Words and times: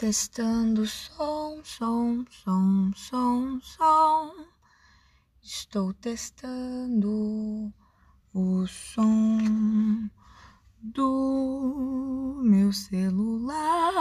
Testando 0.00 0.86
som, 0.86 1.62
som, 1.62 2.24
som, 2.30 2.90
som, 2.96 3.60
som. 3.60 4.46
Estou 5.42 5.92
testando 5.92 7.70
o 8.32 8.66
som 8.66 10.08
do 10.80 12.40
meu 12.42 12.72
celular. 12.72 13.92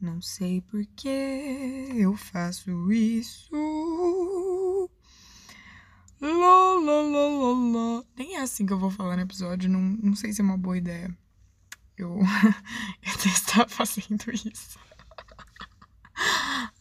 Não 0.00 0.20
sei 0.20 0.60
por 0.62 0.84
que 0.96 1.92
eu 1.94 2.16
faço 2.16 2.90
isso. 2.90 3.54
Lá, 6.20 6.28
lá, 6.28 7.02
lá, 7.02 7.28
lá, 7.28 7.52
lá. 7.70 8.04
Nem 8.16 8.34
é 8.34 8.40
assim 8.40 8.66
que 8.66 8.72
eu 8.72 8.80
vou 8.80 8.90
falar 8.90 9.14
no 9.14 9.22
episódio, 9.22 9.70
não, 9.70 9.80
não 9.80 10.16
sei 10.16 10.32
se 10.32 10.40
é 10.40 10.44
uma 10.44 10.58
boa 10.58 10.76
ideia. 10.76 11.16
Eu, 12.00 12.16
eu 13.04 13.30
estar 13.30 13.68
fazendo 13.68 14.24
isso. 14.32 14.78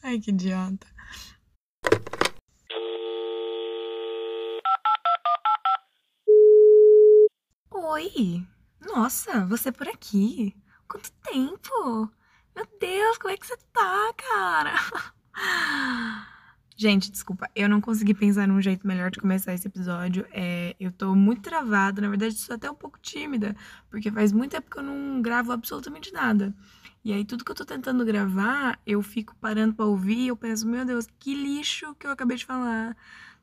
Ai, 0.02 0.18
que 0.18 0.32
idiota. 0.32 0.88
Oi! 7.70 8.48
Nossa, 8.80 9.46
você 9.46 9.74
por 9.74 9.90
aqui? 9.90 10.56
Quanto 10.88 11.12
tempo? 11.12 12.10
Meu 12.56 12.66
Deus, 12.80 13.18
como 13.18 13.34
é 13.34 13.38
que 13.38 13.46
você 13.46 13.58
tá, 13.74 14.14
cara? 14.16 14.76
Gente, 16.82 17.12
desculpa, 17.12 17.50
eu 17.54 17.68
não 17.68 17.82
consegui 17.82 18.14
pensar 18.14 18.48
num 18.48 18.62
jeito 18.62 18.88
melhor 18.88 19.12
de 19.12 19.20
começar 19.20 19.54
esse 19.54 19.68
episódio. 19.68 20.26
É, 20.32 20.78
eu 20.80 20.94
tô 20.94 21.14
muito 21.14 21.42
travada, 21.42 22.02
na 22.02 22.08
verdade, 22.08 22.36
sou 22.36 22.56
até 22.56 22.72
um 22.72 22.74
pouco 22.74 22.98
tímida, 23.02 23.54
porque 23.90 24.10
faz 24.10 24.32
muito 24.32 24.52
tempo 24.52 24.72
que 24.72 24.80
eu 24.80 24.84
não 24.84 25.22
gravo 25.22 25.52
absolutamente 25.52 26.14
nada. 26.14 26.56
E 27.04 27.12
aí, 27.12 27.26
tudo 27.26 27.44
que 27.44 27.52
eu 27.52 27.56
tô 27.56 27.66
tentando 27.66 28.06
gravar, 28.06 28.80
eu 28.88 29.02
fico 29.02 29.36
parando 29.42 29.74
pra 29.74 29.84
ouvir 29.84 30.28
eu 30.28 30.38
penso, 30.38 30.66
meu 30.66 30.86
Deus, 30.86 31.06
que 31.20 31.36
lixo 31.36 31.94
que 31.96 32.08
eu 32.08 32.12
acabei 32.12 32.38
de 32.38 32.46
falar. 32.46 32.96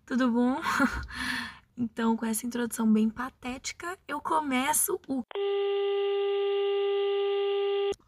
Tudo 0.07 0.33
bom? 0.33 0.59
então, 1.77 2.17
com 2.17 2.25
essa 2.25 2.47
introdução 2.47 2.91
bem 2.91 3.11
patética, 3.11 3.99
eu 4.09 4.19
começo 4.19 4.99
o. 5.07 5.23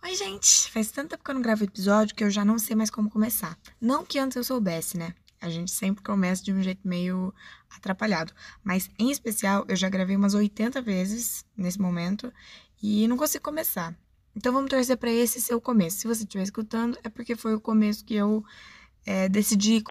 Oi, 0.02 0.14
gente! 0.14 0.70
Faz 0.70 0.90
tanto 0.90 1.10
tempo 1.10 1.22
que 1.22 1.30
eu 1.30 1.34
não 1.34 1.42
gravo 1.42 1.64
episódio 1.64 2.16
que 2.16 2.24
eu 2.24 2.30
já 2.30 2.46
não 2.46 2.58
sei 2.58 2.74
mais 2.74 2.88
como 2.88 3.10
começar. 3.10 3.58
Não 3.78 4.06
que 4.06 4.18
antes 4.18 4.36
eu 4.36 4.42
soubesse, 4.44 4.96
né? 4.96 5.14
A 5.40 5.48
gente 5.48 5.70
sempre 5.70 6.02
começa 6.02 6.42
de 6.42 6.52
um 6.52 6.62
jeito 6.62 6.86
meio 6.86 7.32
atrapalhado. 7.70 8.32
Mas, 8.62 8.90
em 8.98 9.10
especial, 9.10 9.64
eu 9.68 9.76
já 9.76 9.88
gravei 9.88 10.16
umas 10.16 10.34
80 10.34 10.82
vezes 10.82 11.44
nesse 11.56 11.80
momento 11.80 12.32
e 12.82 13.06
não 13.06 13.16
consigo 13.16 13.44
começar. 13.44 13.96
Então, 14.36 14.52
vamos 14.52 14.70
torcer 14.70 14.96
para 14.96 15.10
esse 15.10 15.40
ser 15.40 15.54
o 15.54 15.60
começo. 15.60 15.98
Se 15.98 16.06
você 16.06 16.22
estiver 16.22 16.44
escutando, 16.44 16.98
é 17.02 17.08
porque 17.08 17.36
foi 17.36 17.54
o 17.54 17.60
começo 17.60 18.04
que 18.04 18.14
eu 18.14 18.44
é, 19.06 19.28
decidi. 19.28 19.82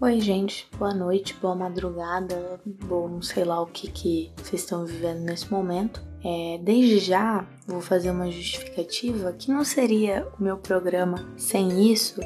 Oi, 0.00 0.20
gente, 0.20 0.68
boa 0.76 0.92
noite, 0.92 1.32
boa 1.34 1.54
madrugada, 1.54 2.60
bom, 2.66 3.22
sei 3.22 3.44
lá 3.44 3.60
o 3.60 3.66
que, 3.66 3.88
que 3.88 4.32
vocês 4.36 4.62
estão 4.62 4.84
vivendo 4.84 5.20
nesse 5.20 5.48
momento. 5.48 6.02
É, 6.24 6.58
desde 6.62 6.98
já 6.98 7.44
vou 7.66 7.80
fazer 7.80 8.10
uma 8.10 8.30
justificativa 8.30 9.32
que 9.32 9.50
não 9.50 9.64
seria 9.64 10.26
o 10.38 10.42
meu 10.42 10.56
programa 10.56 11.26
sem 11.36 11.90
isso, 11.92 12.20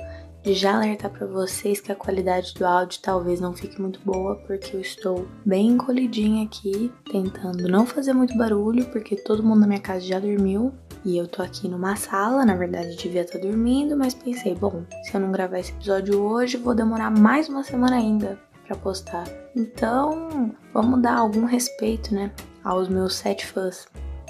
de 0.46 0.54
já 0.54 0.76
alertar 0.76 1.10
para 1.10 1.26
vocês 1.26 1.80
que 1.80 1.90
a 1.90 1.96
qualidade 1.96 2.54
do 2.54 2.64
áudio 2.64 3.00
talvez 3.02 3.40
não 3.40 3.52
fique 3.52 3.80
muito 3.80 3.98
boa, 4.04 4.36
porque 4.46 4.76
eu 4.76 4.80
estou 4.80 5.26
bem 5.44 5.70
encolhidinha 5.70 6.44
aqui, 6.44 6.92
tentando 7.10 7.66
não 7.68 7.84
fazer 7.84 8.12
muito 8.12 8.36
barulho, 8.38 8.84
porque 8.92 9.16
todo 9.16 9.42
mundo 9.42 9.60
na 9.60 9.66
minha 9.66 9.80
casa 9.80 10.06
já 10.06 10.20
dormiu 10.20 10.72
e 11.04 11.16
eu 11.16 11.26
tô 11.26 11.42
aqui 11.42 11.68
numa 11.68 11.96
sala, 11.96 12.44
na 12.44 12.54
verdade 12.54 12.96
devia 12.96 13.22
estar 13.22 13.40
tá 13.40 13.44
dormindo, 13.44 13.96
mas 13.96 14.14
pensei, 14.14 14.54
bom, 14.54 14.84
se 15.02 15.14
eu 15.14 15.20
não 15.20 15.32
gravar 15.32 15.58
esse 15.58 15.72
episódio 15.72 16.22
hoje, 16.22 16.56
vou 16.56 16.76
demorar 16.76 17.10
mais 17.10 17.48
uma 17.48 17.64
semana 17.64 17.96
ainda 17.96 18.38
para 18.66 18.76
postar. 18.76 19.24
Então, 19.54 20.54
vamos 20.72 21.02
dar 21.02 21.18
algum 21.18 21.44
respeito, 21.44 22.14
né, 22.14 22.32
aos 22.66 22.88
meus 22.88 23.14
sete 23.14 23.46
fãs, 23.46 23.86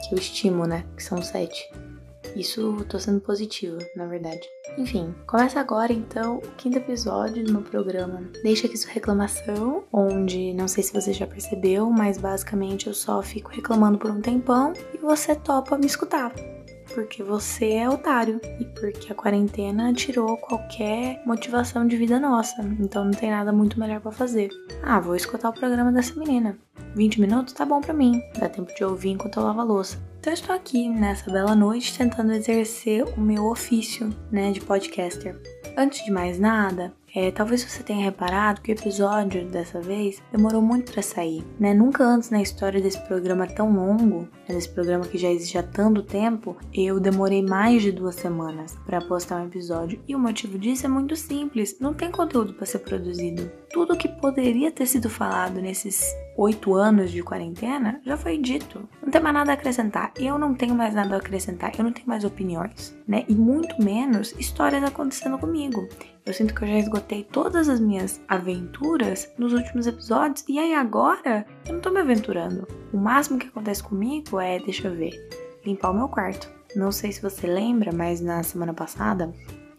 que 0.06 0.14
eu 0.14 0.18
estimo, 0.18 0.66
né, 0.66 0.84
que 0.94 1.02
são 1.02 1.22
sete. 1.22 1.68
Isso 2.36 2.84
tô 2.86 2.98
sendo 2.98 3.18
positiva, 3.20 3.78
na 3.96 4.04
verdade. 4.04 4.42
Enfim, 4.76 5.14
começa 5.26 5.58
agora 5.58 5.90
então 5.90 6.36
o 6.36 6.50
quinto 6.58 6.76
episódio 6.76 7.42
do 7.42 7.52
meu 7.52 7.62
programa 7.62 8.22
Deixa 8.42 8.66
aqui 8.66 8.76
sua 8.76 8.92
reclamação, 8.92 9.84
onde 9.90 10.52
não 10.52 10.68
sei 10.68 10.82
se 10.82 10.92
você 10.92 11.14
já 11.14 11.26
percebeu, 11.26 11.88
mas 11.88 12.18
basicamente 12.18 12.88
eu 12.88 12.94
só 12.94 13.22
fico 13.22 13.50
reclamando 13.50 13.96
por 13.96 14.10
um 14.10 14.20
tempão 14.20 14.74
e 14.92 14.98
você 14.98 15.34
topa 15.34 15.78
me 15.78 15.86
escutar 15.86 16.30
porque 16.94 17.22
você 17.22 17.72
é 17.72 17.90
otário 17.90 18.40
e 18.58 18.64
porque 18.64 19.12
a 19.12 19.14
quarentena 19.14 19.92
tirou 19.92 20.36
qualquer 20.38 21.22
motivação 21.26 21.86
de 21.86 21.94
vida 21.94 22.18
nossa. 22.18 22.62
Então 22.80 23.04
não 23.04 23.12
tem 23.12 23.30
nada 23.30 23.52
muito 23.52 23.78
melhor 23.78 24.00
para 24.00 24.12
fazer. 24.12 24.48
Ah, 24.82 24.98
vou 24.98 25.14
escutar 25.14 25.50
o 25.50 25.52
programa 25.52 25.92
dessa 25.92 26.18
menina. 26.18 26.56
20 26.96 27.20
minutos 27.20 27.52
tá 27.52 27.66
bom 27.66 27.82
para 27.82 27.92
mim. 27.92 28.22
Dá 28.38 28.48
tempo 28.48 28.74
de 28.74 28.82
ouvir 28.82 29.10
enquanto 29.10 29.36
eu 29.36 29.42
lavo 29.42 29.60
a 29.60 29.64
louça. 29.64 29.98
Então 30.18 30.32
eu 30.32 30.34
estou 30.34 30.56
aqui 30.56 30.88
nessa 30.88 31.30
bela 31.30 31.54
noite 31.54 31.96
tentando 31.96 32.32
exercer 32.32 33.04
o 33.16 33.20
meu 33.20 33.44
ofício, 33.44 34.08
né, 34.32 34.50
de 34.50 34.62
podcaster. 34.62 35.38
Antes 35.76 36.02
de 36.06 36.10
mais 36.10 36.38
nada, 36.38 36.94
é, 37.16 37.30
talvez 37.30 37.64
você 37.64 37.82
tenha 37.82 38.04
reparado 38.04 38.60
que 38.60 38.70
o 38.70 38.74
episódio 38.74 39.46
dessa 39.46 39.80
vez 39.80 40.22
demorou 40.30 40.60
muito 40.60 40.92
para 40.92 41.00
sair, 41.00 41.42
né? 41.58 41.72
Nunca 41.72 42.04
antes 42.04 42.28
na 42.28 42.42
história 42.42 42.78
desse 42.78 43.00
programa 43.06 43.46
tão 43.46 43.74
longo, 43.74 44.28
né, 44.46 44.54
desse 44.54 44.68
programa 44.68 45.06
que 45.06 45.16
já 45.16 45.30
existe 45.30 45.56
há 45.56 45.62
tanto 45.62 46.02
tempo, 46.02 46.58
eu 46.74 47.00
demorei 47.00 47.42
mais 47.42 47.80
de 47.80 47.90
duas 47.90 48.16
semanas 48.16 48.76
para 48.84 49.00
postar 49.00 49.40
um 49.40 49.46
episódio. 49.46 49.98
E 50.06 50.14
o 50.14 50.18
motivo 50.18 50.58
disso 50.58 50.84
é 50.84 50.88
muito 50.90 51.16
simples: 51.16 51.78
não 51.80 51.94
tem 51.94 52.10
conteúdo 52.10 52.52
para 52.52 52.66
ser 52.66 52.80
produzido. 52.80 53.50
Tudo 53.70 53.96
que 53.96 54.08
poderia 54.08 54.70
ter 54.70 54.86
sido 54.86 55.08
falado 55.08 55.60
nesses 55.60 56.04
oito 56.36 56.74
anos 56.74 57.10
de 57.10 57.22
quarentena 57.22 57.98
já 58.04 58.16
foi 58.16 58.36
dito. 58.36 58.86
Não 59.02 59.10
tem 59.10 59.22
mais 59.22 59.34
nada 59.34 59.52
a 59.52 59.54
acrescentar. 59.54 60.12
Eu 60.18 60.38
não 60.38 60.54
tenho 60.54 60.74
mais 60.74 60.94
nada 60.94 61.14
a 61.14 61.18
acrescentar. 61.18 61.72
Eu 61.78 61.84
não 61.84 61.92
tenho 61.92 62.06
mais 62.08 62.24
opiniões, 62.24 62.94
né? 63.08 63.24
E 63.26 63.34
muito 63.34 63.82
menos 63.82 64.34
histórias 64.38 64.84
acontecendo 64.84 65.38
comigo. 65.38 65.88
Eu 66.26 66.32
sinto 66.32 66.52
que 66.52 66.64
eu 66.64 66.68
já 66.68 66.78
esgotei 66.78 67.05
todas 67.24 67.68
as 67.68 67.80
minhas 67.80 68.20
aventuras 68.28 69.30
nos 69.38 69.52
últimos 69.52 69.86
episódios 69.86 70.44
e 70.48 70.58
aí 70.58 70.74
agora 70.74 71.46
eu 71.66 71.74
não 71.74 71.80
tô 71.80 71.90
me 71.90 72.00
aventurando. 72.00 72.66
O 72.92 72.96
máximo 72.96 73.38
que 73.38 73.46
acontece 73.46 73.82
comigo 73.82 74.40
é, 74.40 74.58
deixa 74.58 74.88
eu 74.88 74.94
ver, 74.94 75.12
limpar 75.64 75.90
o 75.90 75.94
meu 75.94 76.08
quarto. 76.08 76.50
Não 76.74 76.90
sei 76.90 77.12
se 77.12 77.22
você 77.22 77.46
lembra, 77.46 77.92
mas 77.92 78.20
na 78.20 78.42
semana 78.42 78.74
passada 78.74 79.32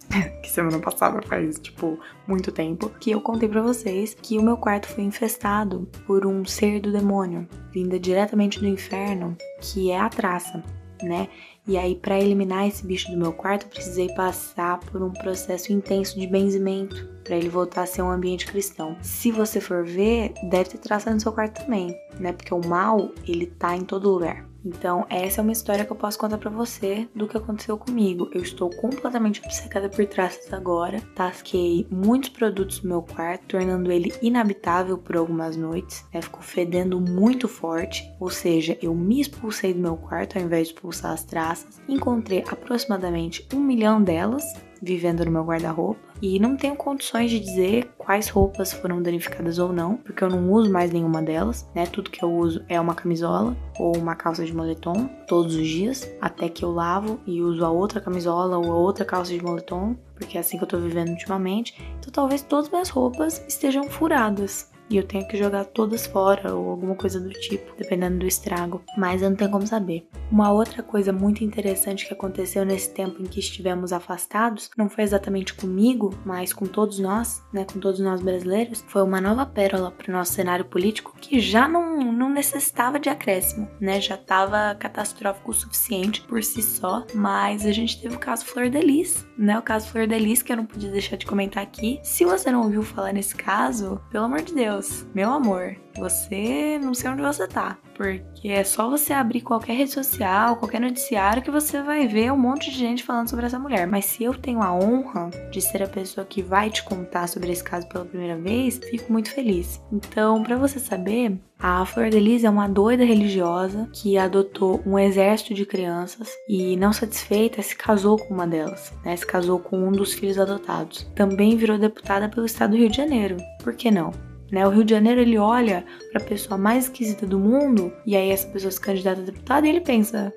que 0.42 0.50
semana 0.50 0.80
passada 0.80 1.22
faz, 1.22 1.60
tipo, 1.60 2.00
muito 2.28 2.52
tempo, 2.52 2.90
que 3.00 3.12
eu 3.12 3.22
contei 3.22 3.48
para 3.48 3.62
vocês 3.62 4.14
que 4.14 4.38
o 4.38 4.44
meu 4.44 4.58
quarto 4.58 4.88
foi 4.88 5.04
infestado 5.04 5.88
por 6.06 6.26
um 6.26 6.46
ser 6.46 6.80
do 6.80 6.92
demônio, 6.92 7.48
vinda 7.72 8.00
diretamente 8.00 8.60
do 8.60 8.68
inferno, 8.68 9.36
que 9.62 9.92
é 9.92 10.00
a 10.00 10.10
traça, 10.10 10.64
né? 11.02 11.28
E 11.68 11.78
aí, 11.78 11.96
para 11.96 12.20
eliminar 12.20 12.68
esse 12.68 12.86
bicho 12.86 13.12
do 13.12 13.18
meu 13.18 13.34
quarto, 13.34 13.66
eu 13.66 13.70
precisei 13.70 14.08
passar 14.14 14.80
por 14.80 15.04
um 15.04 15.12
processo 15.12 15.74
intenso 15.74 16.18
de 16.18 16.26
benzimento 16.26 17.17
para 17.28 17.36
ele 17.36 17.50
voltar 17.50 17.84
a 17.84 17.86
ser 17.86 18.02
um 18.02 18.10
ambiente 18.10 18.48
cristão. 18.48 18.96
Se 19.02 19.32
você 19.32 19.60
for 19.60 19.86
ver, 19.86 20.34
deve 20.44 20.70
ter 20.70 20.78
traça 20.78 21.14
no 21.14 21.20
seu 21.20 21.34
quarto 21.34 21.62
também, 21.62 21.94
né? 22.18 22.32
Porque 22.32 22.54
o 22.54 22.66
mal, 22.66 23.12
ele 23.28 23.46
tá 23.46 23.76
em 23.76 23.84
todo 23.84 24.10
lugar. 24.10 24.48
Então, 24.66 25.06
essa 25.10 25.40
é 25.40 25.44
uma 25.44 25.52
história 25.52 25.86
que 25.86 25.92
eu 25.92 25.96
posso 25.96 26.18
contar 26.20 26.38
para 26.38 26.50
você 26.50 27.08
do 27.16 27.28
que 27.28 27.38
aconteceu 27.38 27.78
comigo. 27.78 28.30
Eu 28.34 28.42
estou 28.42 28.70
completamente 28.70 29.42
obcecada 29.42 29.88
por 29.88 30.06
traças 30.06 30.52
agora. 30.52 31.02
Tasquei 31.16 31.88
muitos 31.90 32.30
produtos 32.30 32.82
no 32.82 32.90
meu 32.90 33.02
quarto, 33.02 33.46
tornando 33.48 33.92
ele 33.92 34.14
inabitável 34.22 34.98
por 34.98 35.16
algumas 35.16 35.56
noites. 35.56 36.04
Né? 36.14 36.22
Ficou 36.22 36.42
fedendo 36.42 37.00
muito 37.00 37.48
forte, 37.48 38.12
ou 38.20 38.30
seja, 38.30 38.78
eu 38.82 38.94
me 38.94 39.22
expulsei 39.22 39.74
do 39.74 39.80
meu 39.80 39.96
quarto 39.96 40.38
ao 40.38 40.44
invés 40.44 40.68
de 40.68 40.74
expulsar 40.74 41.14
as 41.14 41.24
traças. 41.24 41.82
Encontrei 41.88 42.44
aproximadamente 42.48 43.48
um 43.54 43.60
milhão 43.60 44.02
delas 44.02 44.44
vivendo 44.82 45.26
no 45.26 45.32
meu 45.32 45.44
guarda-roupa 45.44 46.00
e 46.22 46.40
não 46.40 46.56
tenho 46.56 46.76
condições 46.76 47.30
de 47.30 47.40
dizer 47.40 47.90
quais 47.98 48.30
roupas 48.30 48.74
foram 48.74 49.02
danificadas 49.02 49.60
ou 49.60 49.72
não, 49.72 49.98
porque 49.98 50.24
eu 50.24 50.30
não 50.30 50.52
uso 50.52 50.72
mais 50.72 50.92
nenhuma 50.92 51.22
delas, 51.22 51.70
né? 51.76 51.86
Tudo 51.86 52.10
que 52.10 52.24
eu 52.24 52.32
uso 52.32 52.64
é 52.68 52.80
uma 52.80 52.96
camisola 52.96 53.56
ou 53.80 53.96
uma 53.98 54.16
calça 54.16 54.44
de 54.44 54.54
moletom 54.54 55.08
todos 55.28 55.56
os 55.56 55.68
dias, 55.68 56.10
até 56.22 56.50
que 56.50 56.64
eu 56.64 56.72
lavo 56.72 57.20
e 57.26 57.42
uso 57.42 57.64
a 57.64 57.70
outra 57.70 58.02
camisola 58.02 58.58
ou 58.58 58.72
a 58.72 58.76
outra 58.76 59.06
calça 59.06 59.34
de 59.34 59.44
moletom, 59.44 59.96
porque 60.16 60.38
é 60.38 60.42
assim 60.42 60.58
que 60.58 60.64
eu 60.64 60.68
tô 60.68 60.78
vivendo 60.80 61.10
ultimamente. 61.10 61.80
Então 62.00 62.12
talvez 62.12 62.42
todas 62.42 62.66
as 62.66 62.72
minhas 62.72 62.90
roupas 62.90 63.44
estejam 63.48 63.84
furadas. 63.84 64.72
E 64.90 64.98
eu 64.98 65.04
tenho 65.04 65.28
que 65.28 65.38
jogar 65.38 65.66
todas 65.66 66.06
fora 66.06 66.54
ou 66.54 66.70
alguma 66.70 66.96
coisa 66.96 67.20
do 67.20 67.30
tipo, 67.30 67.76
dependendo 67.78 68.20
do 68.20 68.28
estrago, 68.28 68.82
mas 68.98 69.22
eu 69.22 69.30
não 69.30 69.38
tenho 69.38 69.52
como 69.52 69.68
saber. 69.68 70.08
Uma 70.32 70.52
outra 70.52 70.84
coisa 70.84 71.12
muito 71.12 71.44
interessante 71.44 72.06
que 72.06 72.14
aconteceu 72.14 72.66
nesse 72.66 72.94
tempo 72.94 73.22
em 73.22 73.26
que 73.26 73.40
estivemos 73.40 73.94
afastados, 73.94 74.70
não 74.78 74.90
foi 74.90 75.04
exatamente 75.04 75.54
comigo, 75.54 76.14
mas 76.26 76.54
com 76.54 76.66
todos 76.66 77.00
nós, 77.00 77.44
né, 77.52 77.66
com 77.66 77.80
todos 77.80 78.00
nós 78.00 78.22
brasileiros, 78.22 78.84
foi 78.88 79.02
uma 79.04 79.22
nova 79.22 79.46
pérola 79.46 79.92
para 79.92 80.10
o 80.10 80.14
nosso 80.14 80.34
cenário 80.34 80.66
político 80.66 81.14
que 81.20 81.40
já 81.40 81.68
não, 81.68 82.12
não 82.12 82.30
necessitava 82.30 83.00
de 83.00 83.10
acréscimo, 83.10 83.68
né, 83.80 84.00
já 84.02 84.16
estava 84.16 84.76
catastrófico 84.76 85.52
o 85.52 85.54
suficiente 85.54 86.22
por 86.22 86.44
si 86.44 86.62
só, 86.62 87.06
mas 87.14 87.66
a 87.66 87.72
gente 87.72 88.02
teve 88.02 88.16
o 88.16 88.20
caso 88.20 88.46
Flor 88.46 88.70
de 88.70 88.80
Lis, 88.80 89.26
né, 89.38 89.58
o 89.58 89.62
caso 89.62 89.88
Flor 89.90 90.08
de 90.08 90.18
Lis 90.18 90.42
que 90.42 90.52
eu 90.52 90.58
não 90.58 90.66
podia 90.66 90.92
deixar 90.92 91.16
de 91.16 91.26
comentar 91.26 91.64
aqui. 91.64 92.00
Se 92.04 92.26
você 92.26 92.52
não 92.52 92.62
ouviu 92.62 92.84
falar 92.84 93.14
nesse 93.14 93.36
caso, 93.36 94.02
pelo 94.10 94.26
amor 94.26 94.42
de 94.42 94.54
Deus, 94.54 94.77
meu 95.14 95.32
amor, 95.32 95.76
você 95.98 96.80
não 96.82 96.94
sei 96.94 97.10
onde 97.10 97.22
você 97.22 97.48
tá. 97.48 97.78
Porque 97.96 98.50
é 98.50 98.64
só 98.64 98.88
você 98.88 99.12
abrir 99.12 99.42
qualquer 99.42 99.74
rede 99.74 99.92
social, 99.92 100.58
qualquer 100.58 100.80
noticiário 100.80 101.42
que 101.42 101.50
você 101.50 101.82
vai 101.82 102.08
ver 102.08 102.32
um 102.32 102.38
monte 102.38 102.70
de 102.70 102.78
gente 102.78 103.04
falando 103.04 103.28
sobre 103.28 103.48
essa 103.48 103.58
mulher. 103.58 103.88
Mas 103.88 104.06
se 104.06 104.24
eu 104.24 104.36
tenho 104.36 104.62
a 104.62 104.72
honra 104.72 105.32
de 105.52 105.60
ser 105.60 105.82
a 105.82 105.88
pessoa 105.88 106.26
que 106.26 106.44
vai 106.44 106.70
te 106.70 106.84
contar 106.84 107.28
sobre 107.28 107.52
esse 107.52 107.64
caso 107.64 107.88
pela 107.88 108.06
primeira 108.06 108.38
vez, 108.38 108.78
fico 108.78 109.12
muito 109.12 109.32
feliz. 109.32 109.82
Então, 109.92 110.44
para 110.44 110.56
você 110.56 110.80
saber, 110.80 111.40
a 111.58 111.84
Flor 111.88 112.12
de 112.12 112.20
Lis 112.20 112.44
é 112.44 112.50
uma 112.52 112.70
doida 112.70 113.04
religiosa 113.04 113.90
que 113.92 114.16
adotou 114.16 114.80
um 114.86 115.00
exército 115.00 115.56
de 115.56 115.66
crianças 115.66 116.30
e, 116.48 116.78
não 116.78 116.94
satisfeita, 116.94 117.64
se 117.64 117.76
casou 117.76 118.16
com 118.20 118.32
uma 118.32 118.46
delas, 118.46 118.94
né? 119.04 119.16
Se 119.16 119.26
casou 119.26 119.58
com 119.58 119.88
um 119.88 119.92
dos 119.92 120.14
filhos 120.14 120.38
adotados. 120.38 121.10
Também 121.16 121.58
virou 121.58 121.80
deputada 121.80 122.30
pelo 122.30 122.46
estado 122.46 122.72
do 122.72 122.78
Rio 122.78 122.90
de 122.90 122.98
Janeiro. 122.98 123.38
Por 123.64 123.74
que 123.74 123.90
não? 123.90 124.12
Né? 124.52 124.66
O 124.66 124.70
Rio 124.70 124.84
de 124.84 124.92
Janeiro 124.94 125.20
ele 125.22 125.38
olha 125.38 125.86
para 126.12 126.22
a 126.22 126.26
pessoa 126.26 126.58
mais 126.58 126.86
esquisita 126.86 127.26
do 127.26 127.38
mundo 127.38 127.92
e 128.06 128.16
aí 128.16 128.30
essa 128.30 128.48
pessoa 128.48 128.72
se 128.72 128.80
candidata 128.80 129.22
a 129.22 129.26
deputada 129.26 129.68
e 129.68 129.70
ele 129.70 129.82
pensa: 129.82 130.34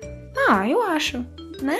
"Ah, 0.49 0.67
eu 0.67 0.81
acho", 0.81 1.25
né? 1.61 1.79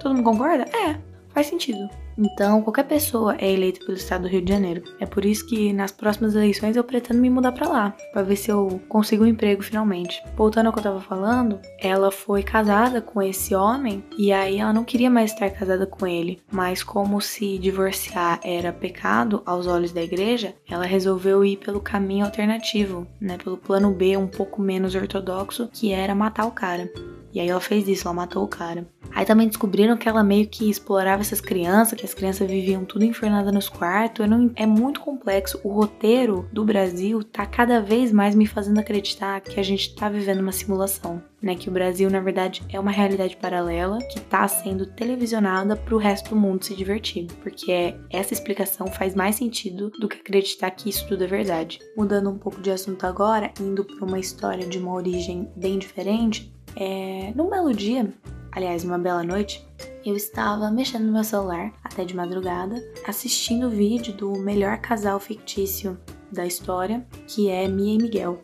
Todo 0.00 0.14
mundo 0.14 0.24
concorda? 0.24 0.64
É, 0.64 0.96
faz 1.32 1.46
sentido. 1.46 1.88
Então, 2.16 2.62
qualquer 2.62 2.84
pessoa 2.84 3.36
é 3.38 3.50
eleita 3.50 3.80
pelo 3.80 3.96
estado 3.96 4.22
do 4.22 4.28
Rio 4.28 4.42
de 4.42 4.52
Janeiro. 4.52 4.82
É 5.00 5.06
por 5.06 5.24
isso 5.24 5.46
que 5.46 5.72
nas 5.72 5.90
próximas 5.90 6.34
eleições 6.34 6.76
eu 6.76 6.84
pretendo 6.84 7.20
me 7.20 7.30
mudar 7.30 7.52
para 7.52 7.68
lá, 7.68 7.96
para 8.12 8.22
ver 8.22 8.36
se 8.36 8.50
eu 8.50 8.80
consigo 8.88 9.24
um 9.24 9.28
emprego 9.28 9.62
finalmente. 9.62 10.22
Voltando 10.36 10.66
ao 10.66 10.72
que 10.72 10.78
eu 10.78 10.82
tava 10.82 11.00
falando, 11.00 11.60
ela 11.78 12.10
foi 12.10 12.42
casada 12.42 13.00
com 13.00 13.22
esse 13.22 13.54
homem 13.54 14.04
e 14.18 14.32
aí 14.32 14.58
ela 14.58 14.72
não 14.72 14.84
queria 14.84 15.10
mais 15.10 15.32
estar 15.32 15.50
casada 15.50 15.86
com 15.86 16.06
ele, 16.06 16.42
mas 16.50 16.82
como 16.82 17.20
se 17.20 17.58
divorciar 17.58 18.40
era 18.42 18.72
pecado 18.72 19.42
aos 19.46 19.66
olhos 19.66 19.92
da 19.92 20.02
igreja, 20.02 20.54
ela 20.68 20.84
resolveu 20.84 21.44
ir 21.44 21.56
pelo 21.56 21.80
caminho 21.80 22.24
alternativo, 22.24 23.06
né, 23.20 23.38
pelo 23.42 23.56
plano 23.56 23.92
B 23.92 24.16
um 24.16 24.26
pouco 24.26 24.60
menos 24.60 24.94
ortodoxo, 24.94 25.68
que 25.72 25.92
era 25.92 26.14
matar 26.14 26.46
o 26.46 26.50
cara. 26.50 26.90
E 27.32 27.40
aí 27.40 27.48
ela 27.48 27.60
fez 27.60 27.88
isso, 27.88 28.06
ela 28.06 28.14
matou 28.14 28.44
o 28.44 28.48
cara. 28.48 28.86
Aí 29.14 29.26
também 29.26 29.46
descobriram 29.46 29.96
que 29.96 30.08
ela 30.08 30.24
meio 30.24 30.48
que 30.48 30.70
explorava 30.70 31.22
essas 31.22 31.40
crianças, 31.40 31.98
que 31.98 32.04
as 32.04 32.14
crianças 32.14 32.50
viviam 32.50 32.84
tudo 32.84 33.04
enfernadas 33.04 33.52
nos 33.52 33.68
quartos. 33.68 34.28
Não, 34.28 34.50
é 34.54 34.66
muito 34.66 35.00
complexo. 35.00 35.60
O 35.62 35.70
roteiro 35.70 36.48
do 36.52 36.64
Brasil 36.64 37.22
tá 37.22 37.44
cada 37.44 37.80
vez 37.80 38.12
mais 38.12 38.34
me 38.34 38.46
fazendo 38.46 38.78
acreditar 38.78 39.40
que 39.40 39.60
a 39.60 39.62
gente 39.62 39.94
tá 39.94 40.08
vivendo 40.08 40.40
uma 40.40 40.52
simulação. 40.52 41.22
Né, 41.42 41.56
que 41.56 41.68
o 41.68 41.72
Brasil, 41.72 42.08
na 42.08 42.20
verdade, 42.20 42.62
é 42.68 42.78
uma 42.78 42.92
realidade 42.92 43.36
paralela 43.36 43.98
que 43.98 44.20
está 44.20 44.46
sendo 44.46 44.86
televisionada 44.86 45.74
para 45.74 45.92
o 45.92 45.98
resto 45.98 46.30
do 46.30 46.36
mundo 46.36 46.64
se 46.64 46.72
divertir. 46.72 47.26
Porque 47.42 47.96
essa 48.10 48.32
explicação 48.32 48.86
faz 48.86 49.12
mais 49.16 49.34
sentido 49.34 49.90
do 49.98 50.08
que 50.08 50.18
acreditar 50.18 50.70
que 50.70 50.88
isso 50.88 51.04
tudo 51.08 51.24
é 51.24 51.26
verdade. 51.26 51.80
Mudando 51.96 52.30
um 52.30 52.38
pouco 52.38 52.60
de 52.60 52.70
assunto 52.70 53.04
agora, 53.04 53.52
indo 53.60 53.84
para 53.84 54.06
uma 54.06 54.20
história 54.20 54.64
de 54.64 54.78
uma 54.78 54.92
origem 54.92 55.50
bem 55.56 55.80
diferente, 55.80 56.54
é, 56.76 57.32
num 57.34 57.50
belo 57.50 57.72
dia, 57.72 58.12
aliás, 58.50 58.84
uma 58.84 58.98
bela 58.98 59.22
noite, 59.22 59.66
eu 60.04 60.16
estava 60.16 60.70
mexendo 60.70 61.04
no 61.04 61.12
meu 61.12 61.24
celular 61.24 61.72
até 61.84 62.04
de 62.04 62.16
madrugada, 62.16 62.82
assistindo 63.06 63.66
o 63.66 63.70
vídeo 63.70 64.12
do 64.14 64.32
melhor 64.32 64.78
casal 64.78 65.20
fictício 65.20 65.98
da 66.30 66.46
história, 66.46 67.06
que 67.26 67.48
é 67.48 67.68
Mia 67.68 67.94
e 67.94 67.98
Miguel, 67.98 68.42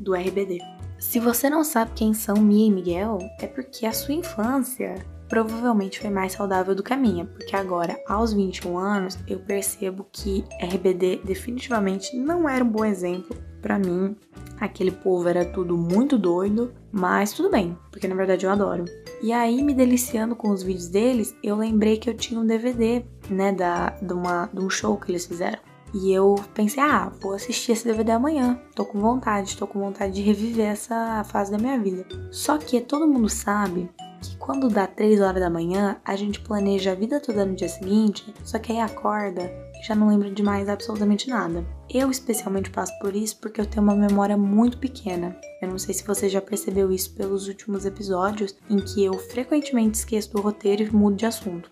do 0.00 0.14
RBD. 0.14 0.58
Se 0.98 1.20
você 1.20 1.48
não 1.48 1.62
sabe 1.62 1.92
quem 1.94 2.12
são 2.12 2.36
Mia 2.36 2.66
e 2.66 2.70
Miguel, 2.70 3.18
é 3.40 3.46
porque 3.46 3.86
a 3.86 3.92
sua 3.92 4.14
infância 4.14 4.96
provavelmente 5.28 6.00
foi 6.00 6.10
mais 6.10 6.32
saudável 6.32 6.74
do 6.74 6.82
que 6.82 6.92
a 6.92 6.96
minha, 6.96 7.24
porque 7.24 7.54
agora, 7.54 8.00
aos 8.08 8.32
21 8.32 8.78
anos, 8.78 9.18
eu 9.26 9.38
percebo 9.38 10.06
que 10.10 10.44
RBD 10.60 11.20
definitivamente 11.24 12.16
não 12.16 12.48
era 12.48 12.64
um 12.64 12.68
bom 12.68 12.84
exemplo 12.84 13.36
para 13.60 13.78
mim. 13.78 14.16
Aquele 14.60 14.90
povo 14.90 15.28
era 15.28 15.44
tudo 15.44 15.76
muito 15.76 16.18
doido, 16.18 16.72
mas 16.90 17.32
tudo 17.32 17.50
bem, 17.50 17.76
porque 17.90 18.08
na 18.08 18.14
verdade 18.14 18.44
eu 18.44 18.50
adoro. 18.50 18.84
E 19.22 19.32
aí, 19.32 19.62
me 19.62 19.74
deliciando 19.74 20.34
com 20.34 20.50
os 20.50 20.62
vídeos 20.62 20.88
deles, 20.88 21.34
eu 21.42 21.56
lembrei 21.56 21.96
que 21.96 22.08
eu 22.08 22.14
tinha 22.14 22.40
um 22.40 22.46
DVD, 22.46 23.04
né, 23.28 23.52
da, 23.52 23.90
de, 23.90 24.12
uma, 24.12 24.46
de 24.52 24.60
um 24.60 24.70
show 24.70 24.96
que 24.96 25.10
eles 25.10 25.26
fizeram. 25.26 25.58
E 25.94 26.12
eu 26.12 26.34
pensei, 26.54 26.82
ah, 26.82 27.10
vou 27.20 27.32
assistir 27.32 27.72
esse 27.72 27.84
DVD 27.84 28.12
amanhã. 28.12 28.60
Tô 28.74 28.84
com 28.84 29.00
vontade, 29.00 29.56
tô 29.56 29.66
com 29.66 29.80
vontade 29.80 30.12
de 30.12 30.22
reviver 30.22 30.66
essa 30.66 31.24
fase 31.24 31.50
da 31.50 31.58
minha 31.58 31.78
vida. 31.78 32.06
Só 32.30 32.58
que 32.58 32.80
todo 32.80 33.08
mundo 33.08 33.28
sabe 33.28 33.88
que 34.20 34.36
quando 34.36 34.68
dá 34.68 34.86
3 34.86 35.20
horas 35.20 35.40
da 35.40 35.48
manhã, 35.48 35.96
a 36.04 36.14
gente 36.16 36.40
planeja 36.40 36.92
a 36.92 36.94
vida 36.94 37.20
toda 37.20 37.46
no 37.46 37.54
dia 37.54 37.68
seguinte, 37.68 38.34
só 38.44 38.58
que 38.58 38.72
aí 38.72 38.80
acorda 38.80 39.50
já 39.82 39.94
não 39.94 40.08
lembra 40.08 40.30
de 40.30 40.42
mais 40.42 40.68
absolutamente 40.68 41.28
nada. 41.28 41.64
Eu 41.88 42.10
especialmente 42.10 42.70
passo 42.70 42.92
por 42.98 43.14
isso 43.14 43.38
porque 43.40 43.60
eu 43.60 43.66
tenho 43.66 43.82
uma 43.82 43.94
memória 43.94 44.36
muito 44.36 44.78
pequena. 44.78 45.36
Eu 45.62 45.68
não 45.68 45.78
sei 45.78 45.94
se 45.94 46.06
você 46.06 46.28
já 46.28 46.40
percebeu 46.40 46.92
isso 46.92 47.14
pelos 47.14 47.48
últimos 47.48 47.86
episódios, 47.86 48.56
em 48.68 48.78
que 48.78 49.04
eu 49.04 49.14
frequentemente 49.14 49.98
esqueço 49.98 50.32
do 50.32 50.42
roteiro 50.42 50.82
e 50.82 50.90
mudo 50.90 51.16
de 51.16 51.26
assunto. 51.26 51.70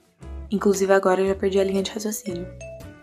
Inclusive 0.51 0.93
agora 0.93 1.21
eu 1.21 1.29
já 1.29 1.35
perdi 1.35 1.59
a 1.59 1.65
linha 1.65 1.83
de 1.83 1.91
raciocínio. 1.91 2.47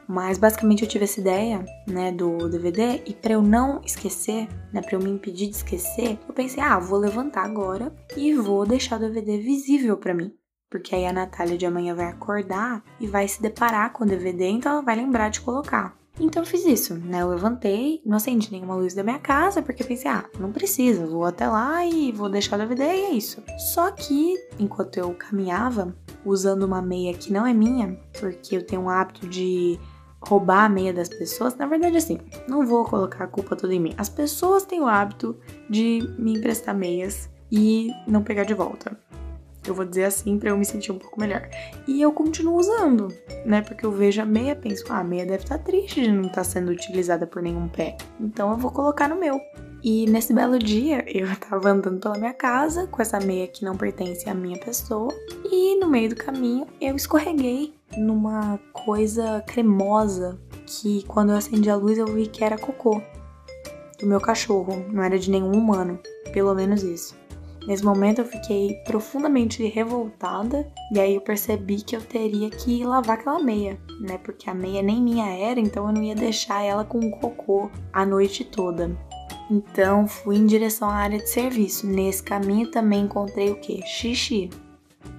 Mas 0.08 0.38
basicamente 0.38 0.84
eu 0.84 0.90
tive 0.90 1.06
essa 1.06 1.20
ideia, 1.20 1.64
né, 1.88 2.12
do 2.12 2.50
DVD 2.50 3.02
e 3.06 3.14
para 3.14 3.34
eu 3.34 3.42
não 3.42 3.82
esquecer, 3.86 4.48
né, 4.72 4.82
para 4.82 4.96
eu 4.96 5.02
me 5.02 5.10
impedir 5.10 5.48
de 5.48 5.56
esquecer, 5.56 6.20
eu 6.28 6.34
pensei, 6.34 6.62
ah, 6.62 6.78
vou 6.78 7.00
levantar 7.00 7.46
agora 7.46 7.94
e 8.16 8.34
vou 8.34 8.66
deixar 8.66 8.98
o 8.98 9.00
DVD 9.00 9.38
visível 9.38 9.98
para 9.98 10.14
mim. 10.14 10.34
Porque 10.74 10.96
aí 10.96 11.06
a 11.06 11.14
Natália 11.14 11.56
de 11.56 11.68
amanhã 11.68 11.94
vai 11.94 12.08
acordar 12.08 12.84
e 13.00 13.06
vai 13.06 13.28
se 13.28 13.40
deparar 13.40 13.94
com 13.94 14.04
o 14.04 14.08
DVD, 14.08 14.48
então 14.48 14.72
ela 14.72 14.82
vai 14.82 14.96
lembrar 14.96 15.30
de 15.30 15.40
colocar. 15.40 15.96
Então 16.20 16.42
eu 16.42 16.48
fiz 16.48 16.66
isso, 16.66 16.96
né? 16.96 17.22
Eu 17.22 17.30
levantei, 17.30 18.02
não 18.04 18.18
acendi 18.18 18.52
nenhuma 18.52 18.74
luz 18.74 18.96
da 18.96 19.04
minha 19.04 19.20
casa, 19.20 19.62
porque 19.62 19.84
pensei, 19.84 20.10
ah, 20.10 20.26
não 20.40 20.52
precisa, 20.52 21.06
vou 21.06 21.26
até 21.26 21.48
lá 21.48 21.86
e 21.86 22.12
vou 22.12 22.28
deixar 22.28 22.56
o 22.56 22.60
DVD 22.60 22.86
e 22.86 22.88
é 22.88 23.12
isso. 23.12 23.44
Só 23.72 23.92
que, 23.92 24.36
enquanto 24.58 24.98
eu 24.98 25.14
caminhava, 25.14 25.96
usando 26.26 26.64
uma 26.64 26.82
meia 26.82 27.14
que 27.14 27.32
não 27.32 27.46
é 27.46 27.54
minha, 27.54 27.96
porque 28.20 28.58
eu 28.58 28.66
tenho 28.66 28.82
um 28.82 28.90
hábito 28.90 29.28
de 29.28 29.80
roubar 30.20 30.66
a 30.66 30.70
meia 30.70 30.92
das 30.92 31.10
pessoas, 31.10 31.56
na 31.56 31.68
verdade, 31.68 31.98
assim, 31.98 32.18
não 32.48 32.66
vou 32.66 32.84
colocar 32.84 33.26
a 33.26 33.28
culpa 33.28 33.56
toda 33.56 33.76
em 33.76 33.80
mim. 33.80 33.94
As 33.96 34.10
pessoas 34.10 34.66
têm 34.66 34.82
o 34.82 34.88
hábito 34.88 35.38
de 35.70 36.00
me 36.18 36.34
emprestar 36.34 36.76
meias 36.76 37.30
e 37.52 37.92
não 38.08 38.24
pegar 38.24 38.44
de 38.44 38.56
volta. 38.56 38.98
Eu 39.66 39.74
vou 39.74 39.86
dizer 39.86 40.06
assim 40.06 40.38
para 40.38 40.50
eu 40.50 40.58
me 40.58 40.66
sentir 40.66 40.92
um 40.92 40.98
pouco 40.98 41.20
melhor. 41.20 41.48
E 41.88 42.02
eu 42.02 42.12
continuo 42.12 42.58
usando, 42.58 43.14
né? 43.46 43.62
Porque 43.62 43.86
eu 43.86 43.92
vejo 43.92 44.22
a 44.22 44.26
meia, 44.26 44.56
penso, 44.56 44.86
ah, 44.90 45.00
a 45.00 45.04
meia 45.04 45.26
deve 45.26 45.44
estar 45.44 45.58
tá 45.58 45.64
triste 45.64 46.02
de 46.02 46.12
não 46.12 46.24
estar 46.24 46.36
tá 46.36 46.44
sendo 46.44 46.72
utilizada 46.72 47.26
por 47.26 47.42
nenhum 47.42 47.68
pé. 47.68 47.98
Então 48.20 48.52
eu 48.52 48.58
vou 48.58 48.72
colocar 48.72 49.08
no 49.08 49.16
meu. 49.16 49.40
E 49.84 50.06
nesse 50.06 50.34
belo 50.34 50.58
dia, 50.58 51.04
eu 51.08 51.28
tava 51.38 51.70
andando 51.70 52.00
pela 52.00 52.18
minha 52.18 52.34
casa 52.34 52.88
com 52.88 53.02
essa 53.02 53.20
meia 53.20 53.48
que 53.48 53.66
não 53.66 53.76
pertence 53.76 54.30
à 54.30 54.34
minha 54.34 54.58
pessoa, 54.58 55.14
e 55.52 55.78
no 55.78 55.90
meio 55.90 56.10
do 56.10 56.16
caminho 56.16 56.66
eu 56.80 56.96
escorreguei 56.96 57.74
numa 57.98 58.58
coisa 58.72 59.44
cremosa 59.46 60.40
que 60.66 61.04
quando 61.04 61.32
eu 61.32 61.38
acendi 61.38 61.70
a 61.70 61.76
luz 61.76 61.98
eu 61.98 62.08
vi 62.08 62.28
que 62.28 62.44
era 62.44 62.58
cocô 62.58 63.02
do 64.00 64.08
meu 64.08 64.22
cachorro, 64.22 64.86
não 64.90 65.04
era 65.04 65.20
de 65.20 65.30
nenhum 65.30 65.52
humano, 65.52 66.00
pelo 66.32 66.56
menos 66.56 66.82
isso. 66.84 67.16
Nesse 67.68 67.84
momento 67.84 68.20
eu 68.20 68.26
fiquei 68.26 68.76
profundamente 68.86 69.66
revoltada 69.66 70.68
e 70.92 71.00
aí 71.00 71.16
eu 71.16 71.22
percebi 71.22 71.82
que 71.82 71.96
eu 71.96 72.02
teria 72.02 72.50
que 72.50 72.84
lavar 72.84 73.18
aquela 73.18 73.42
meia, 73.42 73.80
né? 74.02 74.18
Porque 74.18 74.50
a 74.50 74.54
meia 74.54 74.82
nem 74.82 75.02
minha 75.02 75.30
era, 75.30 75.60
então 75.60 75.88
eu 75.88 75.94
não 75.94 76.04
ia 76.04 76.16
deixar 76.16 76.62
ela 76.62 76.84
com 76.84 77.10
cocô 77.12 77.70
a 77.92 78.06
noite 78.06 78.44
toda. 78.44 78.92
Então 79.50 80.08
fui 80.08 80.36
em 80.36 80.46
direção 80.46 80.90
à 80.90 80.96
área 80.96 81.20
de 81.20 81.30
serviço. 81.30 81.88
Nesse 81.88 82.22
caminho 82.22 82.70
também 82.70 83.02
encontrei 83.02 83.52
o 83.52 83.60
que? 83.60 83.82
Xixi. 83.86 84.50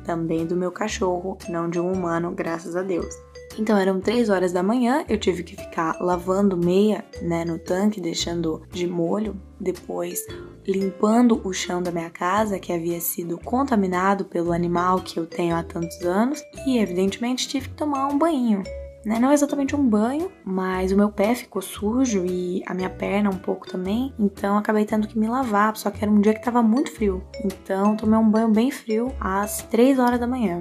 Também 0.05 0.47
do 0.47 0.57
meu 0.57 0.71
cachorro, 0.71 1.39
não 1.49 1.69
de 1.71 1.81
um 1.81 1.91
humano, 1.91 2.31
graças 2.31 2.77
a 2.77 2.83
Deus. 2.83 3.15
Então 3.59 3.79
eram 3.79 4.01
3 4.01 4.29
horas 4.29 4.53
da 4.53 4.63
manhã, 4.63 5.05
eu 5.09 5.17
tive 5.17 5.43
que 5.43 5.57
ficar 5.57 5.97
lavando 6.01 6.57
meia, 6.57 7.05
né, 7.23 7.45
no 7.45 7.59
tanque, 7.59 8.01
deixando 8.01 8.63
de 8.71 8.87
molho, 8.87 9.41
depois 9.61 10.27
limpando 10.73 11.41
o 11.45 11.53
chão 11.53 11.83
da 11.83 11.91
minha 11.91 12.11
casa, 12.11 12.59
que 12.59 12.73
havia 12.73 13.01
sido 13.01 13.39
contaminado 13.39 14.25
pelo 14.25 14.53
animal 14.53 15.01
que 15.01 15.19
eu 15.19 15.27
tenho 15.27 15.57
há 15.57 15.63
tantos 15.63 16.01
anos, 16.03 16.43
e 16.67 16.79
evidentemente 16.79 17.49
tive 17.49 17.69
que 17.69 17.75
tomar 17.75 18.07
um 18.07 18.19
banho. 18.19 18.63
né? 19.05 19.19
Não 19.19 19.33
exatamente 19.33 19.77
um 19.77 19.87
banho, 19.87 20.31
mas 20.45 20.91
o 20.91 20.97
meu 20.97 21.11
pé 21.11 21.35
ficou 21.35 21.61
sujo 21.61 22.25
e 22.25 22.63
a 22.67 22.73
minha 22.73 22.89
perna 22.89 23.31
um 23.31 23.39
pouco 23.39 23.67
também. 23.67 24.15
Então 24.19 24.57
acabei 24.57 24.85
tendo 24.85 25.07
que 25.07 25.19
me 25.19 25.29
lavar, 25.29 25.77
só 25.77 25.91
que 25.91 26.03
era 26.03 26.11
um 26.11 26.21
dia 26.21 26.35
que 26.35 26.43
tava 26.43 26.63
muito 26.63 26.91
frio. 26.91 27.23
Então 27.45 27.97
tomei 27.97 28.19
um 28.19 28.31
banho 28.31 28.49
bem 28.49 28.71
frio 28.71 29.13
às 29.21 29.63
3 29.63 29.99
horas 29.99 30.19
da 30.19 30.27
manhã. 30.27 30.61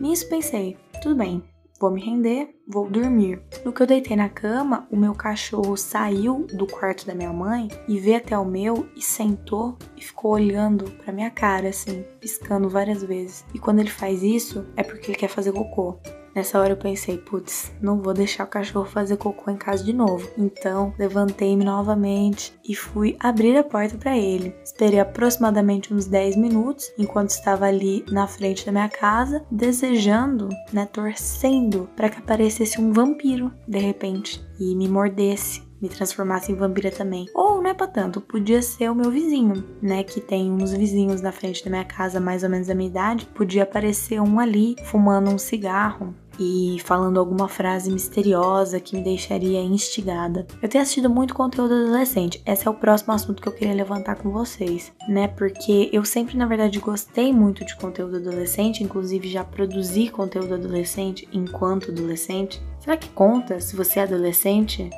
Nisso 0.00 0.28
pensei, 0.28 0.76
tudo 1.02 1.16
bem, 1.16 1.42
vou 1.78 1.90
me 1.90 2.00
render, 2.00 2.54
vou 2.66 2.88
dormir. 2.88 3.40
No 3.64 3.72
que 3.72 3.82
eu 3.82 3.86
deitei 3.86 4.16
na 4.16 4.28
cama, 4.28 4.86
o 4.90 4.96
meu 4.96 5.14
cachorro 5.14 5.76
saiu 5.76 6.46
do 6.52 6.66
quarto 6.66 7.06
da 7.06 7.14
minha 7.14 7.32
mãe 7.32 7.68
e 7.86 7.98
veio 7.98 8.16
até 8.16 8.36
o 8.36 8.44
meu 8.44 8.88
e 8.96 9.02
sentou 9.02 9.76
e 9.96 10.02
ficou 10.02 10.32
olhando 10.32 10.90
pra 11.02 11.12
minha 11.12 11.30
cara 11.30 11.68
assim, 11.68 12.04
piscando 12.20 12.68
várias 12.68 13.02
vezes. 13.02 13.44
E 13.54 13.58
quando 13.58 13.78
ele 13.78 13.90
faz 13.90 14.22
isso, 14.22 14.66
é 14.76 14.82
porque 14.82 15.10
ele 15.10 15.18
quer 15.18 15.28
fazer 15.28 15.52
cocô. 15.52 15.98
Nessa 16.38 16.60
hora 16.60 16.74
eu 16.74 16.76
pensei, 16.76 17.18
putz, 17.18 17.72
não 17.82 18.00
vou 18.00 18.14
deixar 18.14 18.44
o 18.44 18.46
cachorro 18.46 18.84
fazer 18.84 19.16
cocô 19.16 19.50
em 19.50 19.56
casa 19.56 19.82
de 19.82 19.92
novo. 19.92 20.30
Então, 20.38 20.94
levantei-me 20.96 21.64
novamente 21.64 22.56
e 22.64 22.76
fui 22.76 23.16
abrir 23.18 23.56
a 23.56 23.64
porta 23.64 23.98
para 23.98 24.16
ele. 24.16 24.54
Esperei 24.62 25.00
aproximadamente 25.00 25.92
uns 25.92 26.06
10 26.06 26.36
minutos 26.36 26.92
enquanto 26.96 27.30
estava 27.30 27.66
ali 27.66 28.04
na 28.08 28.28
frente 28.28 28.64
da 28.64 28.70
minha 28.70 28.88
casa, 28.88 29.44
desejando, 29.50 30.48
né, 30.72 30.86
torcendo 30.86 31.90
para 31.96 32.08
que 32.08 32.18
aparecesse 32.18 32.80
um 32.80 32.92
vampiro 32.92 33.52
de 33.66 33.78
repente 33.80 34.40
e 34.60 34.76
me 34.76 34.86
mordesse 34.86 35.66
me 35.80 35.88
transformasse 35.88 36.52
em 36.52 36.54
vampira 36.54 36.90
também. 36.90 37.26
Ou 37.34 37.62
não 37.62 37.70
é 37.70 37.74
pra 37.74 37.86
tanto, 37.86 38.20
podia 38.20 38.60
ser 38.60 38.90
o 38.90 38.94
meu 38.94 39.10
vizinho, 39.10 39.64
né? 39.80 40.02
Que 40.02 40.20
tem 40.20 40.50
uns 40.50 40.72
vizinhos 40.72 41.20
na 41.20 41.32
frente 41.32 41.64
da 41.64 41.70
minha 41.70 41.84
casa, 41.84 42.20
mais 42.20 42.42
ou 42.42 42.50
menos 42.50 42.66
da 42.66 42.74
minha 42.74 42.90
idade. 42.90 43.26
Podia 43.26 43.62
aparecer 43.62 44.20
um 44.20 44.40
ali 44.40 44.76
fumando 44.84 45.30
um 45.30 45.38
cigarro, 45.38 46.14
e 46.38 46.78
falando 46.84 47.18
alguma 47.18 47.48
frase 47.48 47.90
misteriosa 47.90 48.80
que 48.80 48.96
me 48.96 49.02
deixaria 49.02 49.60
instigada. 49.60 50.46
Eu 50.62 50.68
tenho 50.68 50.82
assistido 50.82 51.10
muito 51.10 51.34
conteúdo 51.34 51.74
adolescente. 51.74 52.40
Esse 52.46 52.66
é 52.66 52.70
o 52.70 52.74
próximo 52.74 53.12
assunto 53.12 53.42
que 53.42 53.48
eu 53.48 53.52
queria 53.52 53.74
levantar 53.74 54.16
com 54.16 54.30
vocês, 54.30 54.92
né? 55.08 55.28
Porque 55.28 55.90
eu 55.92 56.04
sempre, 56.04 56.36
na 56.36 56.46
verdade, 56.46 56.78
gostei 56.78 57.32
muito 57.32 57.64
de 57.64 57.76
conteúdo 57.76 58.16
adolescente, 58.16 58.84
inclusive 58.84 59.28
já 59.28 59.42
produzi 59.42 60.08
conteúdo 60.08 60.54
adolescente 60.54 61.28
enquanto 61.32 61.90
adolescente. 61.90 62.62
Será 62.78 62.96
que 62.96 63.08
conta 63.10 63.60
se 63.60 63.74
você 63.74 64.00
é 64.00 64.02
adolescente? 64.04 64.88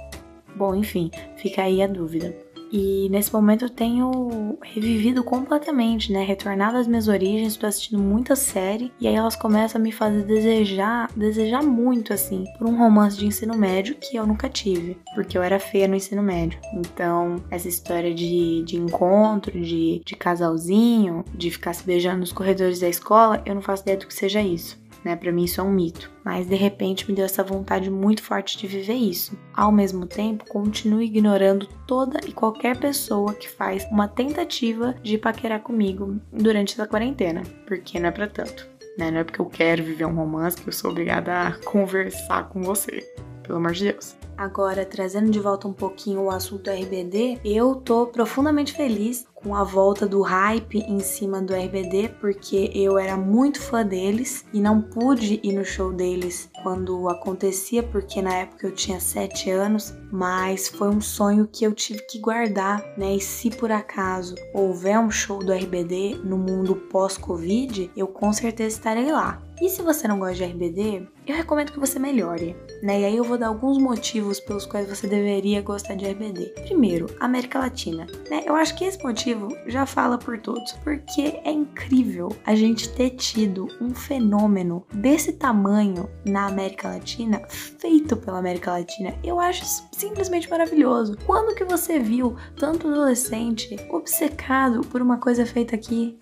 Bom, 0.54 0.74
enfim, 0.74 1.10
fica 1.36 1.62
aí 1.62 1.82
a 1.82 1.86
dúvida. 1.86 2.49
E 2.72 3.08
nesse 3.10 3.32
momento 3.32 3.64
eu 3.64 3.70
tenho 3.70 4.58
revivido 4.62 5.24
completamente, 5.24 6.12
né? 6.12 6.22
Retornado 6.22 6.76
às 6.76 6.86
minhas 6.86 7.08
origens, 7.08 7.56
tô 7.56 7.66
assistindo 7.66 8.00
muita 8.00 8.36
série 8.36 8.92
e 9.00 9.08
aí 9.08 9.14
elas 9.14 9.36
começam 9.36 9.80
a 9.80 9.82
me 9.82 9.90
fazer 9.90 10.22
desejar, 10.24 11.10
desejar 11.16 11.62
muito 11.62 12.12
assim, 12.12 12.44
por 12.58 12.66
um 12.66 12.76
romance 12.76 13.16
de 13.16 13.26
ensino 13.26 13.56
médio 13.56 13.96
que 13.96 14.16
eu 14.16 14.26
nunca 14.26 14.48
tive, 14.48 14.96
porque 15.14 15.36
eu 15.36 15.42
era 15.42 15.58
feia 15.58 15.88
no 15.88 15.96
ensino 15.96 16.22
médio. 16.22 16.60
Então, 16.74 17.42
essa 17.50 17.68
história 17.68 18.14
de, 18.14 18.62
de 18.62 18.76
encontro, 18.76 19.60
de, 19.60 20.00
de 20.04 20.16
casalzinho, 20.16 21.24
de 21.34 21.50
ficar 21.50 21.72
se 21.72 21.84
beijando 21.84 22.20
nos 22.20 22.32
corredores 22.32 22.80
da 22.80 22.88
escola, 22.88 23.42
eu 23.44 23.54
não 23.54 23.62
faço 23.62 23.82
ideia 23.82 23.98
do 23.98 24.06
que 24.06 24.14
seja 24.14 24.40
isso 24.40 24.78
né? 25.04 25.16
Para 25.16 25.32
mim 25.32 25.44
isso 25.44 25.60
é 25.60 25.64
um 25.64 25.72
mito. 25.72 26.10
Mas 26.24 26.46
de 26.46 26.54
repente 26.54 27.08
me 27.08 27.14
deu 27.14 27.24
essa 27.24 27.42
vontade 27.42 27.90
muito 27.90 28.22
forte 28.22 28.58
de 28.58 28.66
viver 28.66 28.94
isso. 28.94 29.38
Ao 29.54 29.72
mesmo 29.72 30.06
tempo, 30.06 30.44
continuo 30.46 31.02
ignorando 31.02 31.66
toda 31.86 32.20
e 32.26 32.32
qualquer 32.32 32.78
pessoa 32.78 33.34
que 33.34 33.48
faz 33.48 33.84
uma 33.90 34.08
tentativa 34.08 34.94
de 35.02 35.18
paquerar 35.18 35.60
comigo 35.60 36.20
durante 36.32 36.74
essa 36.74 36.86
quarentena, 36.86 37.42
porque 37.66 37.98
não 37.98 38.08
é 38.08 38.12
para 38.12 38.26
tanto. 38.26 38.68
Né? 38.98 39.10
Não 39.10 39.20
é 39.20 39.24
porque 39.24 39.40
eu 39.40 39.46
quero 39.46 39.82
viver 39.82 40.04
um 40.04 40.14
romance 40.14 40.60
que 40.60 40.68
eu 40.68 40.72
sou 40.72 40.90
obrigada 40.90 41.32
a 41.32 41.52
conversar 41.64 42.48
com 42.48 42.62
você. 42.62 43.04
Pelo 43.50 43.58
amor 43.58 43.72
de 43.72 43.92
Deus. 43.92 44.14
Agora, 44.38 44.86
trazendo 44.86 45.28
de 45.28 45.40
volta 45.40 45.66
um 45.66 45.72
pouquinho 45.72 46.22
o 46.22 46.30
assunto 46.30 46.70
RBD, 46.70 47.40
eu 47.44 47.74
tô 47.74 48.06
profundamente 48.06 48.72
feliz 48.72 49.26
com 49.34 49.56
a 49.56 49.64
volta 49.64 50.06
do 50.06 50.22
hype 50.22 50.78
em 50.78 51.00
cima 51.00 51.42
do 51.42 51.52
RBD, 51.52 52.10
porque 52.20 52.70
eu 52.72 52.96
era 52.96 53.16
muito 53.16 53.60
fã 53.60 53.84
deles 53.84 54.44
e 54.52 54.60
não 54.60 54.80
pude 54.80 55.40
ir 55.42 55.52
no 55.52 55.64
show 55.64 55.92
deles 55.92 56.48
quando 56.62 57.08
acontecia, 57.08 57.82
porque 57.82 58.22
na 58.22 58.34
época 58.34 58.68
eu 58.68 58.72
tinha 58.72 59.00
7 59.00 59.50
anos, 59.50 59.94
mas 60.12 60.68
foi 60.68 60.88
um 60.88 61.00
sonho 61.00 61.48
que 61.50 61.64
eu 61.64 61.72
tive 61.72 62.00
que 62.06 62.20
guardar, 62.20 62.84
né? 62.96 63.16
E 63.16 63.20
se 63.20 63.50
por 63.50 63.72
acaso 63.72 64.36
houver 64.54 64.98
um 65.00 65.10
show 65.10 65.40
do 65.40 65.52
RBD 65.52 66.20
no 66.22 66.38
mundo 66.38 66.76
pós-Covid, 66.76 67.90
eu 67.96 68.06
com 68.06 68.32
certeza 68.32 68.76
estarei 68.76 69.10
lá. 69.10 69.42
E 69.60 69.68
se 69.68 69.82
você 69.82 70.08
não 70.08 70.18
gosta 70.18 70.36
de 70.36 70.44
RBD, 70.44 71.06
eu 71.26 71.36
recomendo 71.36 71.70
que 71.70 71.78
você 71.78 71.98
melhore, 71.98 72.56
né? 72.82 73.02
E 73.02 73.04
aí 73.04 73.16
eu 73.16 73.22
vou 73.22 73.36
dar 73.36 73.48
alguns 73.48 73.76
motivos 73.76 74.40
pelos 74.40 74.64
quais 74.64 74.88
você 74.88 75.06
deveria 75.06 75.60
gostar 75.60 75.96
de 75.96 76.06
RBD. 76.06 76.46
Primeiro, 76.62 77.06
América 77.20 77.58
Latina, 77.58 78.06
né? 78.30 78.42
Eu 78.46 78.56
acho 78.56 78.74
que 78.74 78.86
esse 78.86 79.02
motivo 79.02 79.54
já 79.66 79.84
fala 79.84 80.16
por 80.16 80.38
todos, 80.38 80.72
porque 80.82 81.40
é 81.44 81.52
incrível 81.52 82.34
a 82.46 82.54
gente 82.54 82.88
ter 82.88 83.10
tido 83.10 83.68
um 83.82 83.94
fenômeno 83.94 84.86
desse 84.94 85.34
tamanho 85.34 86.08
na 86.24 86.46
América 86.46 86.88
Latina, 86.88 87.42
feito 87.46 88.16
pela 88.16 88.38
América 88.38 88.72
Latina. 88.72 89.14
Eu 89.22 89.38
acho 89.38 89.62
simplesmente 89.92 90.48
maravilhoso. 90.48 91.18
Quando 91.26 91.54
que 91.54 91.64
você 91.64 91.98
viu 91.98 92.34
tanto 92.56 92.88
adolescente 92.88 93.76
obcecado 93.90 94.80
por 94.80 95.02
uma 95.02 95.18
coisa 95.18 95.44
feita 95.44 95.74
aqui, 95.74 96.18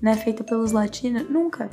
né, 0.00 0.16
feita 0.16 0.42
pelos 0.42 0.72
latinos? 0.72 1.30
Nunca 1.30 1.70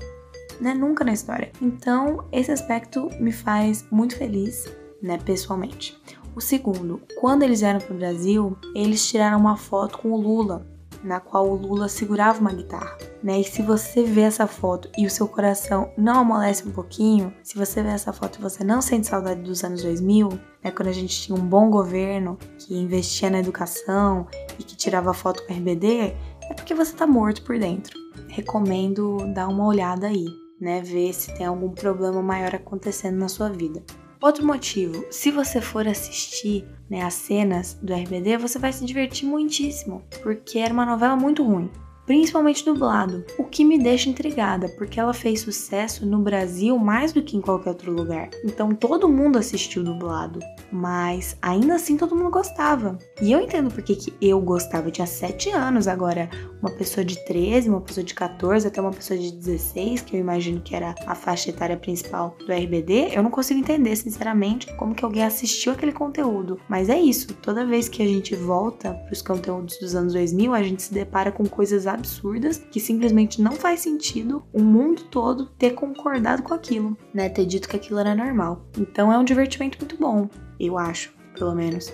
né? 0.60 0.74
Nunca 0.74 1.04
na 1.04 1.14
história. 1.14 1.52
Então, 1.62 2.26
esse 2.32 2.52
aspecto 2.52 3.10
me 3.20 3.32
faz 3.32 3.86
muito 3.92 4.16
feliz, 4.16 4.66
né, 5.02 5.18
pessoalmente. 5.18 6.00
O 6.36 6.42
segundo, 6.42 7.02
quando 7.20 7.44
eles 7.44 7.60
vieram 7.60 7.80
para 7.80 7.94
o 7.94 7.98
Brasil, 7.98 8.58
eles 8.76 9.06
tiraram 9.08 9.40
uma 9.40 9.58
foto 9.58 9.98
com 9.98 10.12
o 10.12 10.22
Lula, 10.22 10.66
na 11.04 11.20
qual 11.20 11.50
o 11.50 11.56
Lula 11.56 11.88
segurava 11.88 12.40
uma 12.40 12.52
guitarra, 12.52 12.98
né? 13.24 13.40
E 13.40 13.44
se 13.44 13.62
você 13.62 14.04
vê 14.04 14.22
essa 14.22 14.48
foto 14.48 14.90
e 14.98 15.06
o 15.06 15.10
seu 15.10 15.28
coração 15.28 15.92
não 15.98 16.20
amolece 16.20 16.68
um 16.68 16.72
pouquinho, 16.72 17.34
se 17.42 17.58
você 17.58 17.82
vê 17.82 17.90
essa 17.90 18.12
foto 18.12 18.38
e 18.38 18.42
você 18.42 18.64
não 18.64 18.82
sente 18.82 19.08
saudade 19.08 19.42
dos 19.42 19.64
anos 19.64 19.82
2000, 19.82 20.30
né? 20.64 20.72
Quando 20.72 20.90
a 20.90 20.94
gente 20.94 21.22
tinha 21.22 21.38
um 21.38 21.46
bom 21.46 21.70
governo 21.70 22.38
que 22.58 22.76
investia 22.76 23.30
na 23.30 23.40
educação 23.40 24.28
e 24.58 24.64
que 24.64 24.76
tirava 24.76 25.14
foto 25.14 25.46
com 25.46 25.54
RBD, 25.54 26.14
é 26.50 26.54
porque 26.54 26.74
você 26.74 26.94
tá 26.94 27.08
morto 27.08 27.44
por 27.44 27.58
dentro. 27.58 27.98
Recomendo 28.28 29.18
dar 29.34 29.48
uma 29.48 29.66
olhada 29.66 30.08
aí 30.08 30.26
né? 30.60 30.82
Ver 30.82 31.14
se 31.14 31.34
tem 31.34 31.46
algum 31.46 31.70
problema 31.70 32.22
maior 32.22 32.56
acontecendo 32.56 33.18
na 33.18 33.28
sua 33.28 33.50
vida. 33.50 33.84
Outro 34.22 34.46
motivo, 34.46 35.06
se 35.10 35.32
você 35.32 35.62
for 35.62 35.88
assistir 35.88 36.66
né, 36.90 37.04
as 37.04 37.14
cenas 37.14 37.80
do 37.82 37.94
RBD, 37.94 38.38
você 38.38 38.60
vai 38.60 38.74
se 38.74 38.84
divertir 38.86 39.26
muitíssimo, 39.26 40.04
porque 40.22 40.60
era 40.60 40.74
uma 40.74 40.86
novela 40.86 41.16
muito 41.16 41.42
ruim 41.44 41.70
principalmente 42.10 42.66
dublado, 42.66 43.24
o 43.38 43.44
que 43.44 43.64
me 43.64 43.78
deixa 43.78 44.10
intrigada, 44.10 44.68
porque 44.68 45.00
ela 45.00 45.14
fez 45.14 45.42
sucesso 45.42 46.08
no 46.08 46.18
Brasil 46.18 46.76
mais 46.80 47.14
do 47.14 47.22
que 47.22 47.38
em 47.38 47.42
qualquer 47.42 47.70
outro 47.70 47.92
lugar. 47.92 48.32
Então 48.44 48.74
todo 48.74 49.08
mundo 49.08 49.38
assistiu 49.38 49.84
dublado, 49.84 50.40
mas 50.72 51.38
ainda 51.40 51.76
assim 51.76 51.96
todo 51.96 52.16
mundo 52.16 52.32
gostava. 52.32 52.98
E 53.22 53.32
eu 53.32 53.40
entendo 53.40 53.72
porque 53.72 53.96
que 53.96 54.12
eu 54.20 54.42
gostava, 54.42 54.88
eu 54.88 54.92
tinha 54.92 55.06
7 55.06 55.52
anos 55.52 55.88
agora, 55.88 56.32
uma 56.60 56.72
pessoa 56.72 57.06
de 57.06 57.24
13, 57.26 57.70
uma 57.70 57.82
pessoa 57.82 58.04
de 58.04 58.16
14, 58.16 58.68
até 58.68 58.82
uma 58.82 58.90
pessoa 58.90 59.20
de 59.20 59.32
16, 59.32 60.02
que 60.02 60.16
eu 60.16 60.20
imagino 60.20 60.62
que 60.62 60.76
era 60.76 60.96
a 61.06 61.14
faixa 61.14 61.52
etária 61.52 61.78
principal 61.78 62.36
do 62.40 62.52
RBD, 62.52 63.12
eu 63.14 63.22
não 63.22 63.30
consigo 63.30 63.60
entender, 63.60 63.96
sinceramente, 63.96 64.74
como 64.78 64.96
que 64.96 65.06
alguém 65.06 65.24
assistiu 65.24 65.74
aquele 65.74 65.92
conteúdo. 65.92 66.60
Mas 66.68 66.90
é 66.90 67.00
isso, 67.00 67.36
toda 67.36 67.68
vez 67.68 67.88
que 67.88 68.02
a 68.02 68.08
gente 68.08 68.36
volta 68.36 68.96
para 68.96 69.14
os 69.14 69.22
conteúdos 69.22 69.78
dos 69.78 69.94
anos 69.94 70.14
2000, 70.14 70.56
a 70.56 70.64
gente 70.64 70.82
se 70.82 70.92
depara 70.92 71.32
com 71.32 71.46
coisas 71.46 71.86
absurdas 72.00 72.58
que 72.58 72.80
simplesmente 72.80 73.42
não 73.42 73.52
faz 73.52 73.82
sentido 73.82 74.44
o 74.52 74.62
mundo 74.62 75.04
todo 75.04 75.46
ter 75.46 75.72
concordado 75.72 76.42
com 76.42 76.54
aquilo, 76.54 76.98
né? 77.14 77.30
Ter 77.30 77.46
dito 77.46 77.70
que 77.70 77.76
aquilo 77.76 78.00
era 78.00 78.16
normal. 78.16 78.66
Então 78.78 79.14
é 79.14 79.18
um 79.18 79.24
divertimento 79.24 79.78
muito 79.80 79.98
bom, 79.98 80.30
eu 80.60 80.78
acho, 80.78 81.14
pelo 81.36 81.54
menos. 81.54 81.94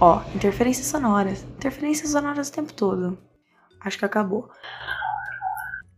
Ó, 0.00 0.22
interferências 0.34 0.86
sonoras. 0.86 1.42
Interferências 1.56 2.10
sonoras 2.10 2.48
o 2.48 2.52
tempo 2.52 2.72
todo. 2.72 3.18
Acho 3.80 3.98
que 3.98 4.04
acabou. 4.04 4.48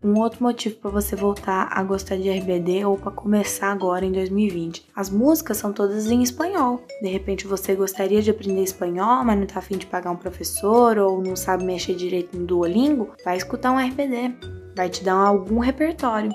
Um 0.02 0.19
outro 0.19 0.42
motivo 0.42 0.76
para 0.76 0.90
você 0.90 1.14
voltar 1.14 1.69
a 1.71 1.83
gostar 1.83 2.16
de 2.16 2.30
RBD 2.30 2.87
ou 2.87 2.97
para 2.97 3.11
começar 3.11 3.71
agora 3.71 4.02
em 4.02 4.11
2020. 4.11 4.87
As 4.97 5.11
músicas 5.11 5.59
são 5.59 5.75
todas 5.75 6.11
em 6.11 6.23
espanhol. 6.23 6.83
De 7.02 7.09
repente 7.09 7.47
você 7.47 7.75
gostaria 7.75 8.23
de 8.23 8.30
aprender 8.30 8.62
espanhol, 8.62 9.23
mas 9.23 9.38
não 9.38 9.47
tá 9.47 9.59
afim 9.59 9.76
de 9.76 9.85
pagar 9.85 10.11
um 10.11 10.16
professor 10.16 10.97
ou 10.97 11.23
não 11.23 11.37
sabe 11.37 11.64
mexer 11.64 11.95
direito 11.95 12.35
no 12.35 12.47
Duolingo, 12.47 13.11
vai 13.23 13.37
escutar 13.37 13.73
um 13.73 13.78
RBD. 13.78 14.35
Vai 14.75 14.88
te 14.88 15.04
dar 15.04 15.16
algum 15.16 15.59
repertório. 15.59 16.33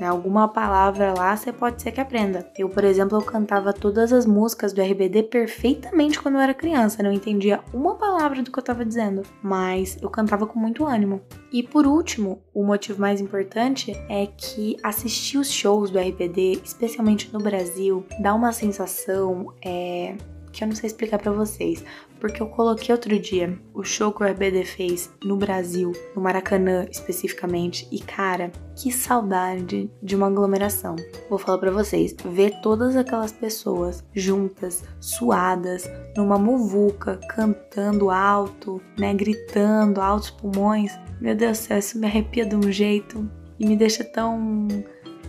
Né? 0.00 0.06
Alguma 0.06 0.48
palavra 0.48 1.12
lá 1.16 1.36
você 1.36 1.52
pode 1.52 1.82
ser 1.82 1.92
que 1.92 2.00
aprenda. 2.00 2.50
Eu, 2.56 2.68
por 2.68 2.84
exemplo, 2.84 3.18
eu 3.18 3.22
cantava 3.22 3.72
todas 3.72 4.12
as 4.12 4.26
músicas 4.26 4.72
do 4.72 4.82
RBD 4.82 5.24
perfeitamente 5.24 6.20
quando 6.20 6.36
eu 6.36 6.40
era 6.40 6.54
criança. 6.54 7.02
Não 7.02 7.12
entendia 7.12 7.60
uma 7.72 7.94
palavra 7.96 8.42
do 8.42 8.50
que 8.50 8.58
eu 8.58 8.62
estava 8.62 8.84
dizendo, 8.84 9.22
mas 9.42 9.98
eu 10.00 10.08
cantava 10.08 10.46
com 10.46 10.58
muito 10.58 10.84
ânimo. 10.84 11.20
E 11.52 11.62
por 11.62 11.86
último, 11.86 12.42
o 12.52 12.64
motivo 12.64 13.00
mais 13.00 13.20
importante 13.20 13.92
é 14.08 14.26
que 14.26 14.76
assistir 14.82 15.38
os 15.38 15.50
shows 15.50 15.90
do 15.90 15.98
RBD, 15.98 16.60
especialmente 16.64 17.32
no 17.32 17.38
Brasil, 17.38 18.04
dá 18.20 18.34
uma 18.34 18.52
sensação 18.52 19.52
é, 19.64 20.16
que 20.52 20.64
eu 20.64 20.68
não 20.68 20.74
sei 20.74 20.88
explicar 20.88 21.18
para 21.18 21.32
vocês, 21.32 21.84
porque 22.20 22.42
eu 22.42 22.48
coloquei 22.48 22.94
outro 22.94 23.18
dia 23.18 23.58
o 23.72 23.82
show 23.82 24.12
que 24.12 24.22
o 24.22 24.26
RBD 24.26 24.64
fez 24.64 25.10
no 25.24 25.36
Brasil, 25.36 25.92
no 26.14 26.22
Maracanã 26.22 26.86
especificamente, 26.90 27.86
e 27.90 28.00
cara, 28.00 28.50
que 28.76 28.92
saudade 28.92 29.90
de 30.02 30.16
uma 30.16 30.26
aglomeração. 30.26 30.96
Vou 31.28 31.38
falar 31.38 31.58
para 31.58 31.70
vocês, 31.70 32.14
ver 32.24 32.60
todas 32.60 32.96
aquelas 32.96 33.32
pessoas 33.32 34.04
juntas, 34.14 34.84
suadas, 35.00 35.88
numa 36.16 36.38
muvuca, 36.38 37.20
cantando 37.28 38.10
alto, 38.10 38.80
né, 38.98 39.14
gritando 39.14 40.00
altos 40.00 40.30
pulmões. 40.30 40.92
Meu 41.20 41.34
Deus 41.34 41.58
do 41.58 41.62
céu, 41.62 41.78
isso 41.78 41.98
me 41.98 42.06
arrepia 42.06 42.46
de 42.46 42.56
um 42.56 42.70
jeito 42.70 43.28
e 43.58 43.66
me 43.66 43.76
deixa 43.76 44.04
tão 44.04 44.68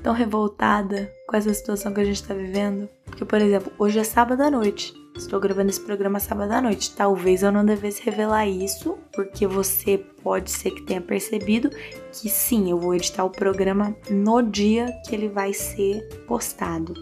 tão 0.04 0.14
revoltada 0.14 1.12
com 1.28 1.36
essa 1.36 1.54
situação 1.54 1.94
que 1.94 2.02
a 2.02 2.06
gente 2.06 2.24
tá 2.24 2.34
vivendo. 2.34 2.88
Porque, 3.06 3.26
por 3.26 3.42
exemplo, 3.42 3.72
hoje 3.78 4.00
é 4.00 4.04
sábado 4.04 4.42
à 4.42 4.50
noite. 4.50 4.94
Estou 5.20 5.38
gravando 5.38 5.70
esse 5.70 5.82
programa 5.82 6.18
sábado 6.18 6.54
à 6.54 6.62
noite. 6.62 6.96
Talvez 6.96 7.44
eu 7.44 7.52
não 7.52 7.66
devesse 7.66 8.02
revelar 8.02 8.48
isso, 8.48 8.98
porque 9.12 9.46
você 9.46 9.98
pode 9.98 10.50
ser 10.50 10.72
que 10.72 10.84
tenha 10.84 11.02
percebido 11.02 11.70
que 11.70 12.30
sim, 12.30 12.72
eu 12.72 12.80
vou 12.80 12.96
editar 12.96 13.26
o 13.26 13.30
programa 13.30 13.94
no 14.10 14.42
dia 14.42 14.88
que 15.06 15.14
ele 15.14 15.28
vai 15.28 15.54
ser 15.54 16.08
postado. 16.26 16.94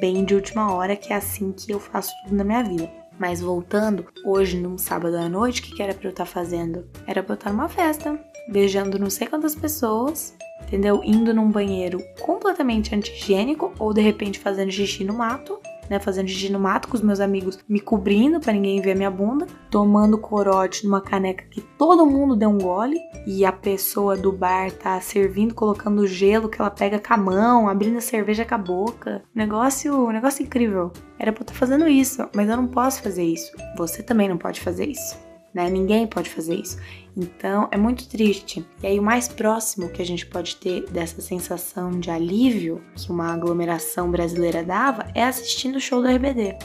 Bem 0.00 0.24
de 0.24 0.34
última 0.34 0.72
hora, 0.72 0.96
que 0.96 1.12
é 1.12 1.16
assim 1.16 1.52
que 1.52 1.70
eu 1.70 1.78
faço 1.78 2.10
tudo 2.24 2.36
na 2.36 2.42
minha 2.42 2.64
vida. 2.64 2.90
Mas 3.18 3.42
voltando, 3.42 4.06
hoje, 4.24 4.58
num 4.58 4.78
sábado 4.78 5.16
à 5.16 5.28
noite, 5.28 5.60
o 5.60 5.64
que, 5.64 5.82
era 5.82 5.92
pra 5.92 6.08
eu 6.08 6.12
estar 6.12 6.26
fazendo? 6.26 6.88
Era 7.06 7.22
pra 7.22 7.34
eu 7.34 7.38
estar 7.38 7.52
numa 7.52 7.68
festa, 7.68 8.18
beijando 8.50 8.98
não 8.98 9.10
sei 9.10 9.26
quantas 9.26 9.54
pessoas, 9.54 10.34
entendeu? 10.62 11.02
Indo 11.04 11.34
num 11.34 11.50
banheiro 11.50 12.02
completamente 12.18 12.94
anti-higiênico 12.94 13.74
ou 13.78 13.92
de 13.92 14.00
repente 14.00 14.38
fazendo 14.38 14.72
xixi 14.72 15.04
no 15.04 15.12
mato 15.12 15.60
né, 15.88 15.98
fazendo 15.98 16.28
xixi 16.28 16.50
no 16.50 16.60
mato 16.60 16.88
com 16.88 16.96
os 16.96 17.02
meus 17.02 17.20
amigos, 17.20 17.58
me 17.68 17.80
cobrindo 17.80 18.40
para 18.40 18.52
ninguém 18.52 18.80
ver 18.80 18.94
minha 18.94 19.10
bunda, 19.10 19.46
tomando 19.70 20.18
corote 20.18 20.84
numa 20.84 21.00
caneca 21.00 21.44
que 21.50 21.60
todo 21.60 22.06
mundo 22.06 22.36
deu 22.36 22.50
um 22.50 22.58
gole 22.58 22.98
e 23.26 23.44
a 23.44 23.52
pessoa 23.52 24.16
do 24.16 24.32
bar 24.32 24.70
tá 24.72 25.00
servindo, 25.00 25.54
colocando 25.54 26.06
gelo 26.06 26.48
que 26.48 26.60
ela 26.60 26.70
pega 26.70 26.98
com 26.98 27.14
a 27.14 27.16
mão, 27.16 27.68
abrindo 27.68 27.98
a 27.98 28.02
cerveja 28.02 28.44
com 28.44 28.54
a 28.54 28.58
boca. 28.58 29.22
Negócio, 29.34 30.10
negócio 30.10 30.44
incrível. 30.44 30.92
Era 31.18 31.32
pra 31.32 31.40
eu 31.40 31.44
estar 31.44 31.54
tá 31.54 31.58
fazendo 31.58 31.88
isso, 31.88 32.28
mas 32.34 32.48
eu 32.48 32.56
não 32.56 32.66
posso 32.66 33.02
fazer 33.02 33.24
isso. 33.24 33.52
Você 33.76 34.02
também 34.02 34.28
não 34.28 34.38
pode 34.38 34.60
fazer 34.60 34.86
isso 34.86 35.27
né? 35.58 35.68
Ninguém 35.68 36.06
pode 36.06 36.30
fazer 36.30 36.54
isso. 36.54 36.78
Então 37.16 37.68
é 37.72 37.76
muito 37.76 38.08
triste. 38.08 38.64
E 38.80 38.86
aí 38.86 39.00
o 39.00 39.02
mais 39.02 39.26
próximo 39.26 39.88
que 39.88 40.00
a 40.00 40.06
gente 40.06 40.24
pode 40.24 40.54
ter 40.56 40.88
dessa 40.88 41.20
sensação 41.20 41.90
de 41.90 42.12
alívio 42.12 42.80
que 42.94 43.10
uma 43.10 43.32
aglomeração 43.32 44.08
brasileira 44.08 44.62
dava 44.62 45.08
é 45.16 45.24
assistindo 45.24 45.76
o 45.76 45.80
show 45.80 46.00
do 46.00 46.08
RBD. 46.08 46.56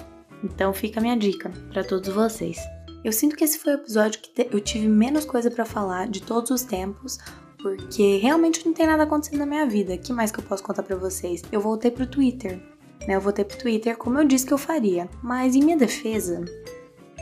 Então 0.43 0.71
fica 0.73 1.00
a 1.00 1.01
minha 1.01 1.17
dica 1.17 1.51
para 1.71 1.83
todos 1.83 2.13
vocês. 2.13 2.59
Eu 3.03 3.12
sinto 3.12 3.35
que 3.35 3.43
esse 3.43 3.57
foi 3.57 3.73
o 3.73 3.77
episódio 3.77 4.21
que 4.21 4.47
eu 4.51 4.62
tive 4.62 4.88
menos 4.88 5.25
coisa 5.25 5.50
para 5.50 5.65
falar 5.65 6.07
de 6.07 6.21
todos 6.21 6.51
os 6.51 6.62
tempos, 6.62 7.17
porque 7.57 8.17
realmente 8.17 8.63
não 8.63 8.73
tem 8.73 8.85
nada 8.85 9.03
acontecendo 9.03 9.39
na 9.39 9.45
minha 9.45 9.65
vida. 9.65 9.97
Que 9.97 10.13
mais 10.13 10.31
que 10.31 10.39
eu 10.39 10.43
posso 10.43 10.63
contar 10.63 10.83
para 10.83 10.95
vocês? 10.95 11.41
Eu 11.51 11.59
voltei 11.59 11.89
pro 11.89 12.05
Twitter, 12.05 12.62
né? 13.07 13.15
Eu 13.15 13.21
voltei 13.21 13.43
pro 13.43 13.57
Twitter 13.57 13.97
como 13.97 14.19
eu 14.19 14.23
disse 14.25 14.45
que 14.45 14.53
eu 14.53 14.57
faria. 14.57 15.09
Mas 15.21 15.55
em 15.55 15.63
minha 15.63 15.77
defesa, 15.77 16.45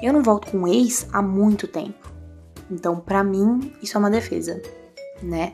eu 0.02 0.14
não 0.14 0.24
volto 0.24 0.52
com 0.52 0.60
um 0.60 0.68
ex 0.68 1.08
há 1.12 1.22
muito 1.22 1.68
tempo. 1.68 2.12
Então, 2.70 3.00
para 3.00 3.24
mim, 3.24 3.74
isso 3.82 3.98
é 3.98 4.00
uma 4.00 4.10
defesa, 4.10 4.62
né? 5.22 5.54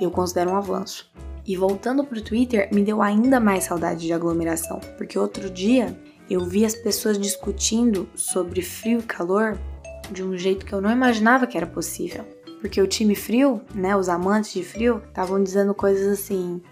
Eu 0.00 0.10
considero 0.10 0.50
um 0.50 0.56
avanço. 0.56 1.10
E 1.44 1.56
voltando 1.56 2.04
pro 2.04 2.22
Twitter, 2.22 2.68
me 2.72 2.82
deu 2.82 3.02
ainda 3.02 3.40
mais 3.40 3.64
saudade 3.64 4.06
de 4.06 4.12
aglomeração, 4.12 4.78
porque 4.96 5.18
outro 5.18 5.50
dia 5.50 5.96
eu 6.30 6.44
vi 6.44 6.64
as 6.64 6.74
pessoas 6.74 7.18
discutindo 7.18 8.08
sobre 8.14 8.62
frio 8.62 9.00
e 9.00 9.02
calor 9.02 9.58
de 10.10 10.22
um 10.22 10.36
jeito 10.36 10.64
que 10.64 10.72
eu 10.72 10.80
não 10.80 10.90
imaginava 10.90 11.46
que 11.46 11.56
era 11.56 11.66
possível. 11.66 12.24
Porque 12.60 12.80
o 12.80 12.86
time 12.86 13.16
frio, 13.16 13.60
né, 13.74 13.96
os 13.96 14.08
amantes 14.08 14.52
de 14.52 14.62
frio, 14.62 15.02
estavam 15.08 15.42
dizendo 15.42 15.74
coisas 15.74 16.06
assim: 16.06 16.62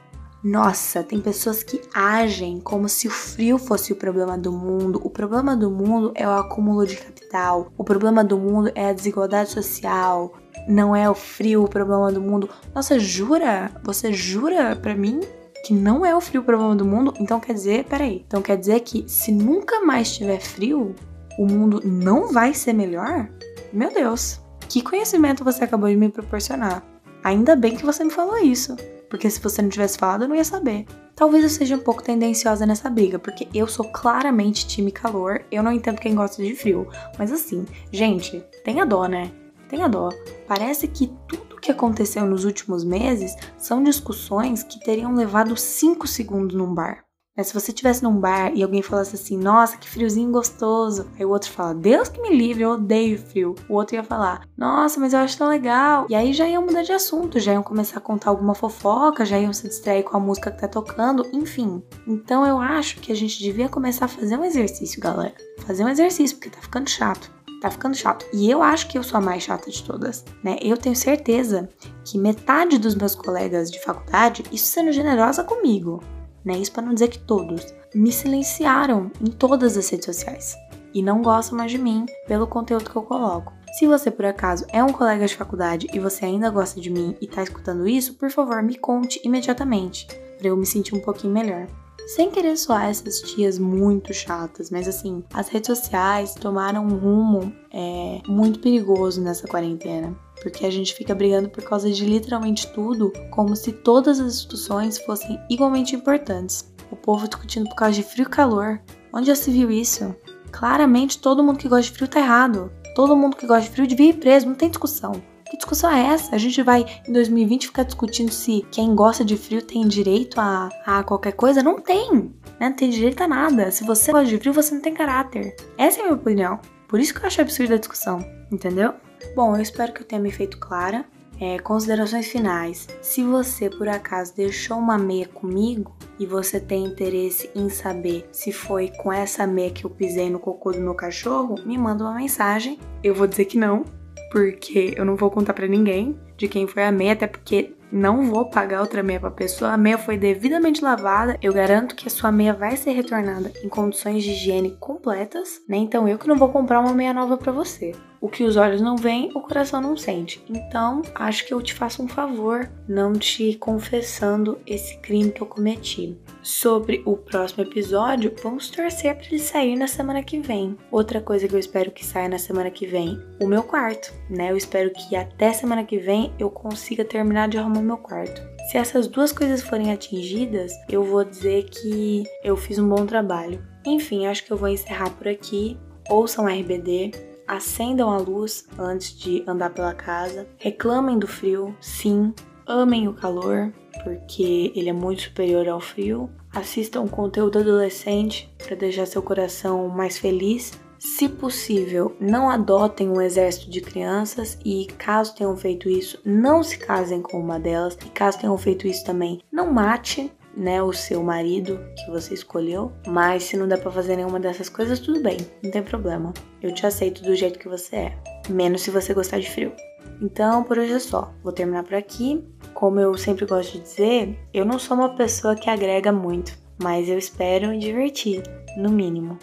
nossa, 0.43 1.03
tem 1.03 1.21
pessoas 1.21 1.63
que 1.63 1.83
agem 1.93 2.61
como 2.61 2.89
se 2.89 3.07
o 3.07 3.11
frio 3.11 3.59
fosse 3.59 3.93
o 3.93 3.97
problema 3.97 4.39
do 4.39 4.51
mundo. 4.51 4.99
O 5.05 5.11
problema 5.11 5.55
do 5.55 5.71
mundo 5.71 6.13
é 6.15 6.27
o 6.27 6.31
acúmulo 6.31 6.87
de 6.87 6.97
capital. 6.97 7.71
O 7.77 7.85
problema 7.85 8.25
do 8.25 8.39
mundo 8.39 8.73
é 8.75 8.89
a 8.89 8.93
desigualdade 8.95 9.51
social. 9.51 10.33
Não 10.67 10.97
é 10.97 11.11
o 11.11 11.15
frio 11.15 11.65
o 11.65 11.69
problema 11.69 12.11
do 12.11 12.23
mundo. 12.23 12.49
Nossa, 12.75 12.99
jura? 12.99 13.71
Você 13.85 14.15
jura 14.15 14.75
pra 14.75 14.95
mim 14.95 15.21
que 15.67 15.75
não 15.75 16.07
é 16.07 16.17
o 16.17 16.23
frio 16.23 16.41
o 16.41 16.45
problema 16.45 16.75
do 16.75 16.87
mundo? 16.87 17.13
Então 17.21 17.39
quer 17.39 17.53
dizer, 17.53 17.85
peraí. 17.85 18.25
Então 18.27 18.41
quer 18.41 18.57
dizer 18.57 18.81
que 18.81 19.05
se 19.07 19.31
nunca 19.31 19.81
mais 19.83 20.17
tiver 20.17 20.41
frio, 20.41 20.95
o 21.39 21.45
mundo 21.45 21.83
não 21.85 22.29
vai 22.29 22.55
ser 22.55 22.73
melhor? 22.73 23.29
Meu 23.75 23.93
Deus, 23.93 24.41
que 24.71 24.81
conhecimento 24.81 25.45
você 25.45 25.65
acabou 25.65 25.91
de 25.91 25.97
me 25.97 26.09
proporcionar. 26.09 26.83
Ainda 27.23 27.55
bem 27.55 27.77
que 27.77 27.85
você 27.85 28.03
me 28.03 28.11
falou 28.11 28.39
isso 28.39 28.75
porque 29.11 29.29
se 29.29 29.41
você 29.41 29.61
não 29.61 29.69
tivesse 29.69 29.99
falado, 29.99 30.23
eu 30.23 30.29
não 30.29 30.37
ia 30.37 30.45
saber. 30.45 30.87
Talvez 31.17 31.43
eu 31.43 31.51
seja 31.51 31.77
um 31.77 31.81
pouco 31.81 32.03
tendenciosa 32.03 32.65
nessa 32.65 32.89
briga, 32.89 33.19
porque 33.19 33.49
eu 33.53 33.67
sou 33.67 33.85
claramente 33.87 34.67
time 34.67 34.93
calor, 34.93 35.45
eu 35.51 35.63
não 35.63 35.73
entendo 35.73 36.01
quem 36.01 36.15
gosta 36.15 36.43
de 36.43 36.55
frio. 36.55 36.89
Mas 37.19 37.33
assim, 37.33 37.67
gente, 37.93 38.43
tenha 38.65 38.87
dó, 38.87 39.07
né? 39.07 39.31
Tenha 39.69 39.89
dó. 39.89 40.09
Parece 40.47 40.89
que 40.89 41.13
tudo 41.29 41.61
que 41.61 41.71
aconteceu 41.71 42.25
nos 42.25 42.45
últimos 42.45 42.85
meses 42.85 43.37
são 43.59 43.83
discussões 43.83 44.63
que 44.63 44.81
teriam 44.81 45.15
levado 45.15 45.57
5 45.57 46.07
segundos 46.07 46.57
num 46.57 46.73
bar. 46.73 47.05
Mas 47.37 47.47
se 47.47 47.55
você 47.55 47.71
estivesse 47.71 48.03
num 48.03 48.19
bar 48.19 48.53
e 48.55 48.63
alguém 48.63 48.83
falasse 48.83 49.15
assim, 49.15 49.37
nossa, 49.37 49.79
que 49.79 49.89
friozinho 49.89 50.31
gostoso, 50.31 51.07
aí 51.19 51.25
o 51.25 51.31
outro 51.31 51.51
fala, 51.51 51.75
Deus 51.75 52.09
que 52.09 52.21
me 52.21 52.37
livre, 52.37 52.65
eu 52.65 52.73
odeio 52.73 53.19
frio. 53.19 53.55
O 53.69 53.75
outro 53.75 53.95
ia 53.97 54.03
falar, 54.03 54.47
nossa, 54.57 54.99
mas 55.01 55.13
eu 55.13 55.21
acho 55.21 55.39
tão 55.39 55.49
legal. 55.49 56.07
E 56.11 56.15
aí 56.15 56.33
já 56.33 56.47
iam 56.47 56.67
mudar 56.67 56.83
de 56.83 56.93
assunto, 56.93 57.39
já 57.39 57.53
iam 57.53 57.63
começar 57.63 57.99
a 57.99 58.03
contar 58.03 58.31
alguma 58.31 58.55
fofoca, 58.55 59.25
já 59.25 59.39
iam 59.39 59.53
se 59.53 59.69
distrair 59.69 60.03
com 60.03 60.17
a 60.17 60.21
música 60.21 60.51
que 60.51 60.61
tá 60.61 60.69
tocando, 60.69 61.27
enfim. 61.33 61.83
Então 62.07 62.45
eu 62.45 62.59
acho 62.59 62.99
que 63.01 63.13
a 63.13 63.17
gente 63.17 63.39
devia 63.39 63.69
começar 63.69 64.07
a 64.07 64.09
fazer 64.09 64.37
um 64.37 64.45
exercício, 64.45 65.01
galera. 65.01 65.35
Fazer 65.67 65.85
um 65.85 65.89
exercício, 65.89 66.37
porque 66.37 66.51
tá 66.51 66.61
ficando 66.61 66.89
chato 66.89 67.31
tá 67.61 67.71
ficando 67.71 67.95
chato. 67.95 68.25
E 68.33 68.51
eu 68.51 68.63
acho 68.63 68.89
que 68.89 68.97
eu 68.97 69.03
sou 69.03 69.19
a 69.19 69.21
mais 69.21 69.43
chata 69.43 69.71
de 69.71 69.85
todas, 69.85 70.25
né? 70.43 70.57
Eu 70.63 70.79
tenho 70.79 70.97
certeza 70.97 71.69
que 72.05 72.17
metade 72.17 72.79
dos 72.79 72.95
meus 72.95 73.15
colegas 73.15 73.71
de 73.71 73.79
faculdade, 73.85 74.43
isso 74.51 74.65
sendo 74.65 74.91
generosa 74.91 75.45
comigo, 75.45 76.03
né? 76.45 76.59
Isso 76.59 76.73
para 76.73 76.83
não 76.83 76.95
dizer 76.95 77.09
que 77.09 77.19
todos 77.19 77.75
me 77.95 78.13
silenciaram 78.13 79.11
em 79.21 79.31
todas 79.31 79.77
as 79.77 79.89
redes 79.89 80.07
sociais 80.07 80.57
e 80.95 81.03
não 81.03 81.23
gostam 81.23 81.57
mais 81.57 81.71
de 81.71 81.79
mim 81.79 82.07
pelo 82.27 82.47
conteúdo 82.47 82.91
que 82.91 82.97
eu 82.97 83.03
coloco. 83.03 83.53
Se 83.79 83.87
você 83.87 84.11
por 84.11 84.25
acaso 84.25 84.67
é 84.69 84.83
um 84.83 84.93
colega 84.93 85.27
de 85.27 85.37
faculdade 85.37 85.87
e 85.93 85.99
você 85.99 86.25
ainda 86.25 86.51
gosta 86.51 86.81
de 86.81 86.91
mim 86.91 87.17
e 87.21 87.27
tá 87.27 87.43
escutando 87.43 87.87
isso, 87.87 88.15
por 88.15 88.31
favor, 88.31 88.63
me 88.63 88.77
conte 88.77 89.21
imediatamente 89.25 90.07
para 90.39 90.49
eu 90.49 90.57
me 90.57 90.67
sentir 90.67 90.95
um 90.95 91.01
pouquinho 91.01 91.33
melhor. 91.33 91.67
Sem 92.09 92.31
querer 92.31 92.57
soar 92.57 92.89
essas 92.89 93.21
tias 93.21 93.57
muito 93.57 94.13
chatas, 94.13 94.69
mas 94.71 94.89
assim, 94.89 95.23
as 95.33 95.49
redes 95.49 95.69
sociais 95.69 96.35
tomaram 96.35 96.85
um 96.85 96.97
rumo 96.97 97.53
é, 97.73 98.21
muito 98.27 98.59
perigoso 98.59 99.21
nessa 99.21 99.47
quarentena 99.47 100.17
porque 100.41 100.67
a 100.67 100.71
gente 100.71 100.95
fica 100.95 101.15
brigando 101.15 101.49
por 101.49 101.63
causa 101.63 101.91
de 101.91 102.05
literalmente 102.05 102.67
tudo, 102.69 103.13
como 103.31 103.55
se 103.55 103.73
todas 103.73 104.21
as 104.21 104.35
instituições 104.35 104.99
fossem 104.99 105.39
igualmente 105.49 105.95
importantes. 105.95 106.73
O 106.91 106.97
povo 106.97 107.29
discutindo 107.29 107.69
por 107.69 107.77
causa 107.77 107.95
de 107.95 108.03
frio 108.03 108.25
e 108.25 108.29
calor. 108.31 108.81
Onde 109.13 109.29
já 109.29 109.35
se 109.35 109.51
viu 109.51 109.71
isso? 109.71 110.15
Claramente 110.51 111.19
todo 111.19 111.43
mundo 111.45 111.59
que 111.59 111.69
gosta 111.69 111.91
de 111.91 111.93
frio 111.93 112.09
tá 112.09 112.21
errado. 112.21 112.73
Todo 112.95 113.17
mundo 113.17 113.37
que 113.37 113.47
gosta 113.47 113.63
de 113.63 113.71
frio 113.71 113.87
devia 113.87 114.11
ir 114.11 114.15
preso, 114.15 114.47
não 114.47 114.55
tem 114.55 114.69
discussão. 114.69 115.13
Que 115.51 115.57
discussão 115.57 115.91
é 115.91 116.07
essa? 116.07 116.35
A 116.35 116.39
gente 116.39 116.63
vai 116.63 116.87
em 117.09 117.13
2020 117.13 117.67
ficar 117.67 117.83
discutindo 117.83 118.31
se 118.31 118.65
quem 118.71 118.95
gosta 118.95 119.25
de 119.25 119.37
frio 119.37 119.61
tem 119.61 119.87
direito 119.87 120.41
a, 120.41 120.69
a 120.87 121.03
qualquer 121.03 121.33
coisa? 121.33 121.63
Não 121.63 121.81
tem, 121.81 122.13
né? 122.59 122.69
Não 122.69 122.73
tem 122.73 122.89
direito 122.89 123.23
a 123.23 123.29
nada. 123.29 123.71
Se 123.73 123.83
você 123.83 124.13
gosta 124.13 124.29
de 124.29 124.39
frio, 124.39 124.53
você 124.53 124.75
não 124.75 124.81
tem 124.81 124.95
caráter. 124.95 125.57
Essa 125.77 125.99
é 125.99 126.01
a 126.03 126.05
minha 126.05 126.17
opinião. 126.17 126.61
Por 126.87 127.01
isso 127.01 127.13
que 127.13 127.21
eu 127.21 127.27
acho 127.27 127.41
absurda 127.41 127.75
a 127.75 127.79
discussão, 127.79 128.25
entendeu? 128.53 128.95
Bom, 129.35 129.57
eu 129.57 129.63
espero 129.63 129.93
que 129.93 130.03
eu 130.03 130.07
tenha 130.07 130.21
me 130.21 130.31
feito 130.31 130.59
clara. 130.59 131.05
É, 131.43 131.59
considerações 131.59 132.27
finais. 132.27 132.87
Se 133.01 133.23
você 133.23 133.71
por 133.71 133.89
acaso 133.89 134.37
deixou 134.37 134.77
uma 134.77 134.99
meia 134.99 135.27
comigo 135.27 135.97
e 136.19 136.27
você 136.27 136.61
tem 136.61 136.85
interesse 136.85 137.49
em 137.55 137.71
saber 137.71 138.29
se 138.31 138.53
foi 138.53 138.89
com 138.99 139.11
essa 139.11 139.47
meia 139.47 139.71
que 139.71 139.87
eu 139.87 139.91
pisei 139.91 140.29
no 140.29 140.39
cocô 140.39 140.71
do 140.71 140.81
meu 140.81 140.95
cachorro, 140.95 141.55
me 141.65 141.79
manda 141.79 142.05
uma 142.05 142.15
mensagem. 142.15 142.79
Eu 143.03 143.15
vou 143.15 143.27
dizer 143.27 143.47
que 143.47 143.57
não, 143.57 143.87
porque 144.31 144.93
eu 144.95 145.05
não 145.07 145.17
vou 145.17 145.31
contar 145.31 145.55
para 145.55 145.67
ninguém 145.67 146.21
de 146.37 146.47
quem 146.47 146.67
foi 146.67 146.85
a 146.85 146.93
meia, 146.93 147.15
até 147.15 147.27
porque 147.27 147.75
não 147.91 148.25
vou 148.27 148.49
pagar 148.49 148.81
outra 148.81 149.03
meia 149.03 149.19
pra 149.19 149.31
pessoa. 149.31 149.73
A 149.73 149.79
meia 149.79 149.99
foi 149.99 150.17
devidamente 150.17 150.85
lavada. 150.85 151.39
Eu 151.43 151.53
garanto 151.53 151.95
que 151.95 152.07
a 152.07 152.11
sua 152.11 152.31
meia 152.31 152.53
vai 152.53 152.77
ser 152.77 152.93
retornada 152.93 153.51
em 153.65 153.69
condições 153.69 154.23
de 154.23 154.31
higiene 154.31 154.77
completas, 154.79 155.61
né? 155.69 155.77
Então 155.79 156.07
eu 156.07 156.19
que 156.19 156.29
não 156.29 156.37
vou 156.37 156.51
comprar 156.51 156.81
uma 156.81 156.95
meia 156.95 157.13
nova 157.13 157.37
para 157.37 157.51
você. 157.51 157.93
O 158.21 158.29
que 158.29 158.45
os 158.45 158.57
olhos 158.57 158.83
não 158.83 158.97
veem, 158.97 159.31
o 159.35 159.41
coração 159.41 159.81
não 159.81 159.97
sente. 159.97 160.45
Então, 160.51 161.01
acho 161.15 161.47
que 161.47 161.55
eu 161.55 161.63
te 161.63 161.73
faço 161.73 162.03
um 162.03 162.09
favor 162.09 162.71
não 162.87 163.15
te 163.15 163.55
confessando 163.55 164.59
esse 164.67 164.99
crime 164.99 165.31
que 165.31 165.41
eu 165.41 165.47
cometi. 165.47 166.19
Sobre 166.43 167.03
o 167.07 167.17
próximo 167.17 167.63
episódio, 167.63 168.35
vamos 168.43 168.69
torcer 168.69 169.17
para 169.17 169.27
ele 169.27 169.39
sair 169.39 169.75
na 169.75 169.87
semana 169.87 170.23
que 170.23 170.39
vem. 170.39 170.77
Outra 170.91 171.21
coisa 171.21 171.49
que 171.49 171.55
eu 171.55 171.59
espero 171.59 171.91
que 171.91 172.05
saia 172.05 172.29
na 172.29 172.39
semana 172.39 172.71
que 172.71 172.87
vem, 172.87 173.19
o 173.41 173.47
meu 173.47 173.63
quarto, 173.63 174.13
né? 174.29 174.51
Eu 174.51 174.57
espero 174.57 174.91
que 174.91 175.17
até 175.17 175.53
semana 175.53 175.85
que 175.85 175.99
vem 175.99 176.33
eu 176.39 176.51
consiga 176.51 177.05
terminar 177.05 177.49
de 177.49 177.57
arrumar 177.57 177.81
meu 177.81 177.97
quarto. 177.97 178.43
Se 178.71 178.77
essas 178.77 179.07
duas 179.07 179.33
coisas 179.33 179.63
forem 179.63 179.93
atingidas, 179.93 180.73
eu 180.89 181.03
vou 181.03 181.25
dizer 181.25 181.65
que 181.65 182.25
eu 182.45 182.57
fiz 182.57 182.79
um 182.79 182.89
bom 182.89 183.07
trabalho. 183.07 183.65
Enfim, 183.85 184.27
acho 184.27 184.45
que 184.45 184.53
eu 184.53 184.57
vou 184.57 184.69
encerrar 184.69 185.11
por 185.11 185.27
aqui. 185.27 185.79
Ouçam 186.09 186.47
RBD, 186.47 187.30
acendam 187.51 188.11
a 188.11 188.17
luz 188.17 188.65
antes 188.79 189.13
de 189.19 189.43
andar 189.45 189.71
pela 189.71 189.93
casa, 189.93 190.47
reclamem 190.57 191.19
do 191.19 191.27
frio, 191.27 191.77
sim, 191.81 192.33
amem 192.65 193.09
o 193.09 193.13
calor, 193.13 193.73
porque 194.05 194.73
ele 194.77 194.89
é 194.89 194.93
muito 194.93 195.23
superior 195.23 195.69
ao 195.69 195.81
frio. 195.81 196.31
Assistam 196.55 197.09
conteúdo 197.09 197.59
adolescente 197.59 198.49
para 198.57 198.77
deixar 198.77 199.07
seu 199.07 199.21
coração 199.21 199.89
mais 199.89 200.17
feliz. 200.17 200.79
Se 200.97 201.29
possível, 201.29 202.15
não 202.21 202.49
adotem 202.49 203.09
um 203.09 203.21
exército 203.21 203.69
de 203.69 203.81
crianças 203.81 204.57
e, 204.65 204.87
caso 204.99 205.35
tenham 205.35 205.57
feito 205.57 205.89
isso, 205.89 206.21
não 206.25 206.63
se 206.63 206.79
casem 206.79 207.21
com 207.21 207.41
uma 207.41 207.59
delas. 207.59 207.97
E 208.05 208.09
caso 208.11 208.39
tenham 208.39 208.57
feito 208.59 208.87
isso 208.87 209.05
também, 209.05 209.41
não 209.51 209.73
mate 209.73 210.31
né, 210.61 210.83
o 210.83 210.93
seu 210.93 211.23
marido 211.23 211.81
que 211.97 212.11
você 212.11 212.35
escolheu, 212.35 212.93
mas 213.07 213.45
se 213.45 213.57
não 213.57 213.67
der 213.67 213.81
para 213.81 213.91
fazer 213.91 214.15
nenhuma 214.15 214.39
dessas 214.39 214.69
coisas, 214.69 215.01
tudo 215.01 215.23
bem, 215.23 215.39
não 215.63 215.71
tem 215.71 215.83
problema. 215.83 216.35
Eu 216.63 216.73
te 216.73 216.87
aceito 216.87 217.23
do 217.23 217.35
jeito 217.35 217.59
que 217.59 217.69
você 217.69 217.97
é, 217.97 218.19
menos 218.51 218.83
se 218.83 218.91
você 218.91 219.15
gostar 219.15 219.41
de 219.41 219.51
frio. 219.51 219.73
Então, 220.21 220.63
por 220.63 220.77
hoje 220.77 220.93
é 220.93 220.99
só. 220.99 221.33
Vou 221.43 221.51
terminar 221.51 221.83
por 221.83 221.95
aqui. 221.95 222.45
Como 222.75 223.01
eu 223.01 223.17
sempre 223.17 223.47
gosto 223.47 223.73
de 223.73 223.81
dizer, 223.81 224.39
eu 224.53 224.67
não 224.67 224.79
sou 224.79 224.97
uma 224.99 225.17
pessoa 225.17 225.55
que 225.55 225.71
agrega 225.71 226.13
muito, 226.13 226.53
mas 226.83 227.09
eu 227.09 227.17
espero 227.17 227.79
divertir, 227.79 228.43
no 228.77 228.91
mínimo. 228.91 229.39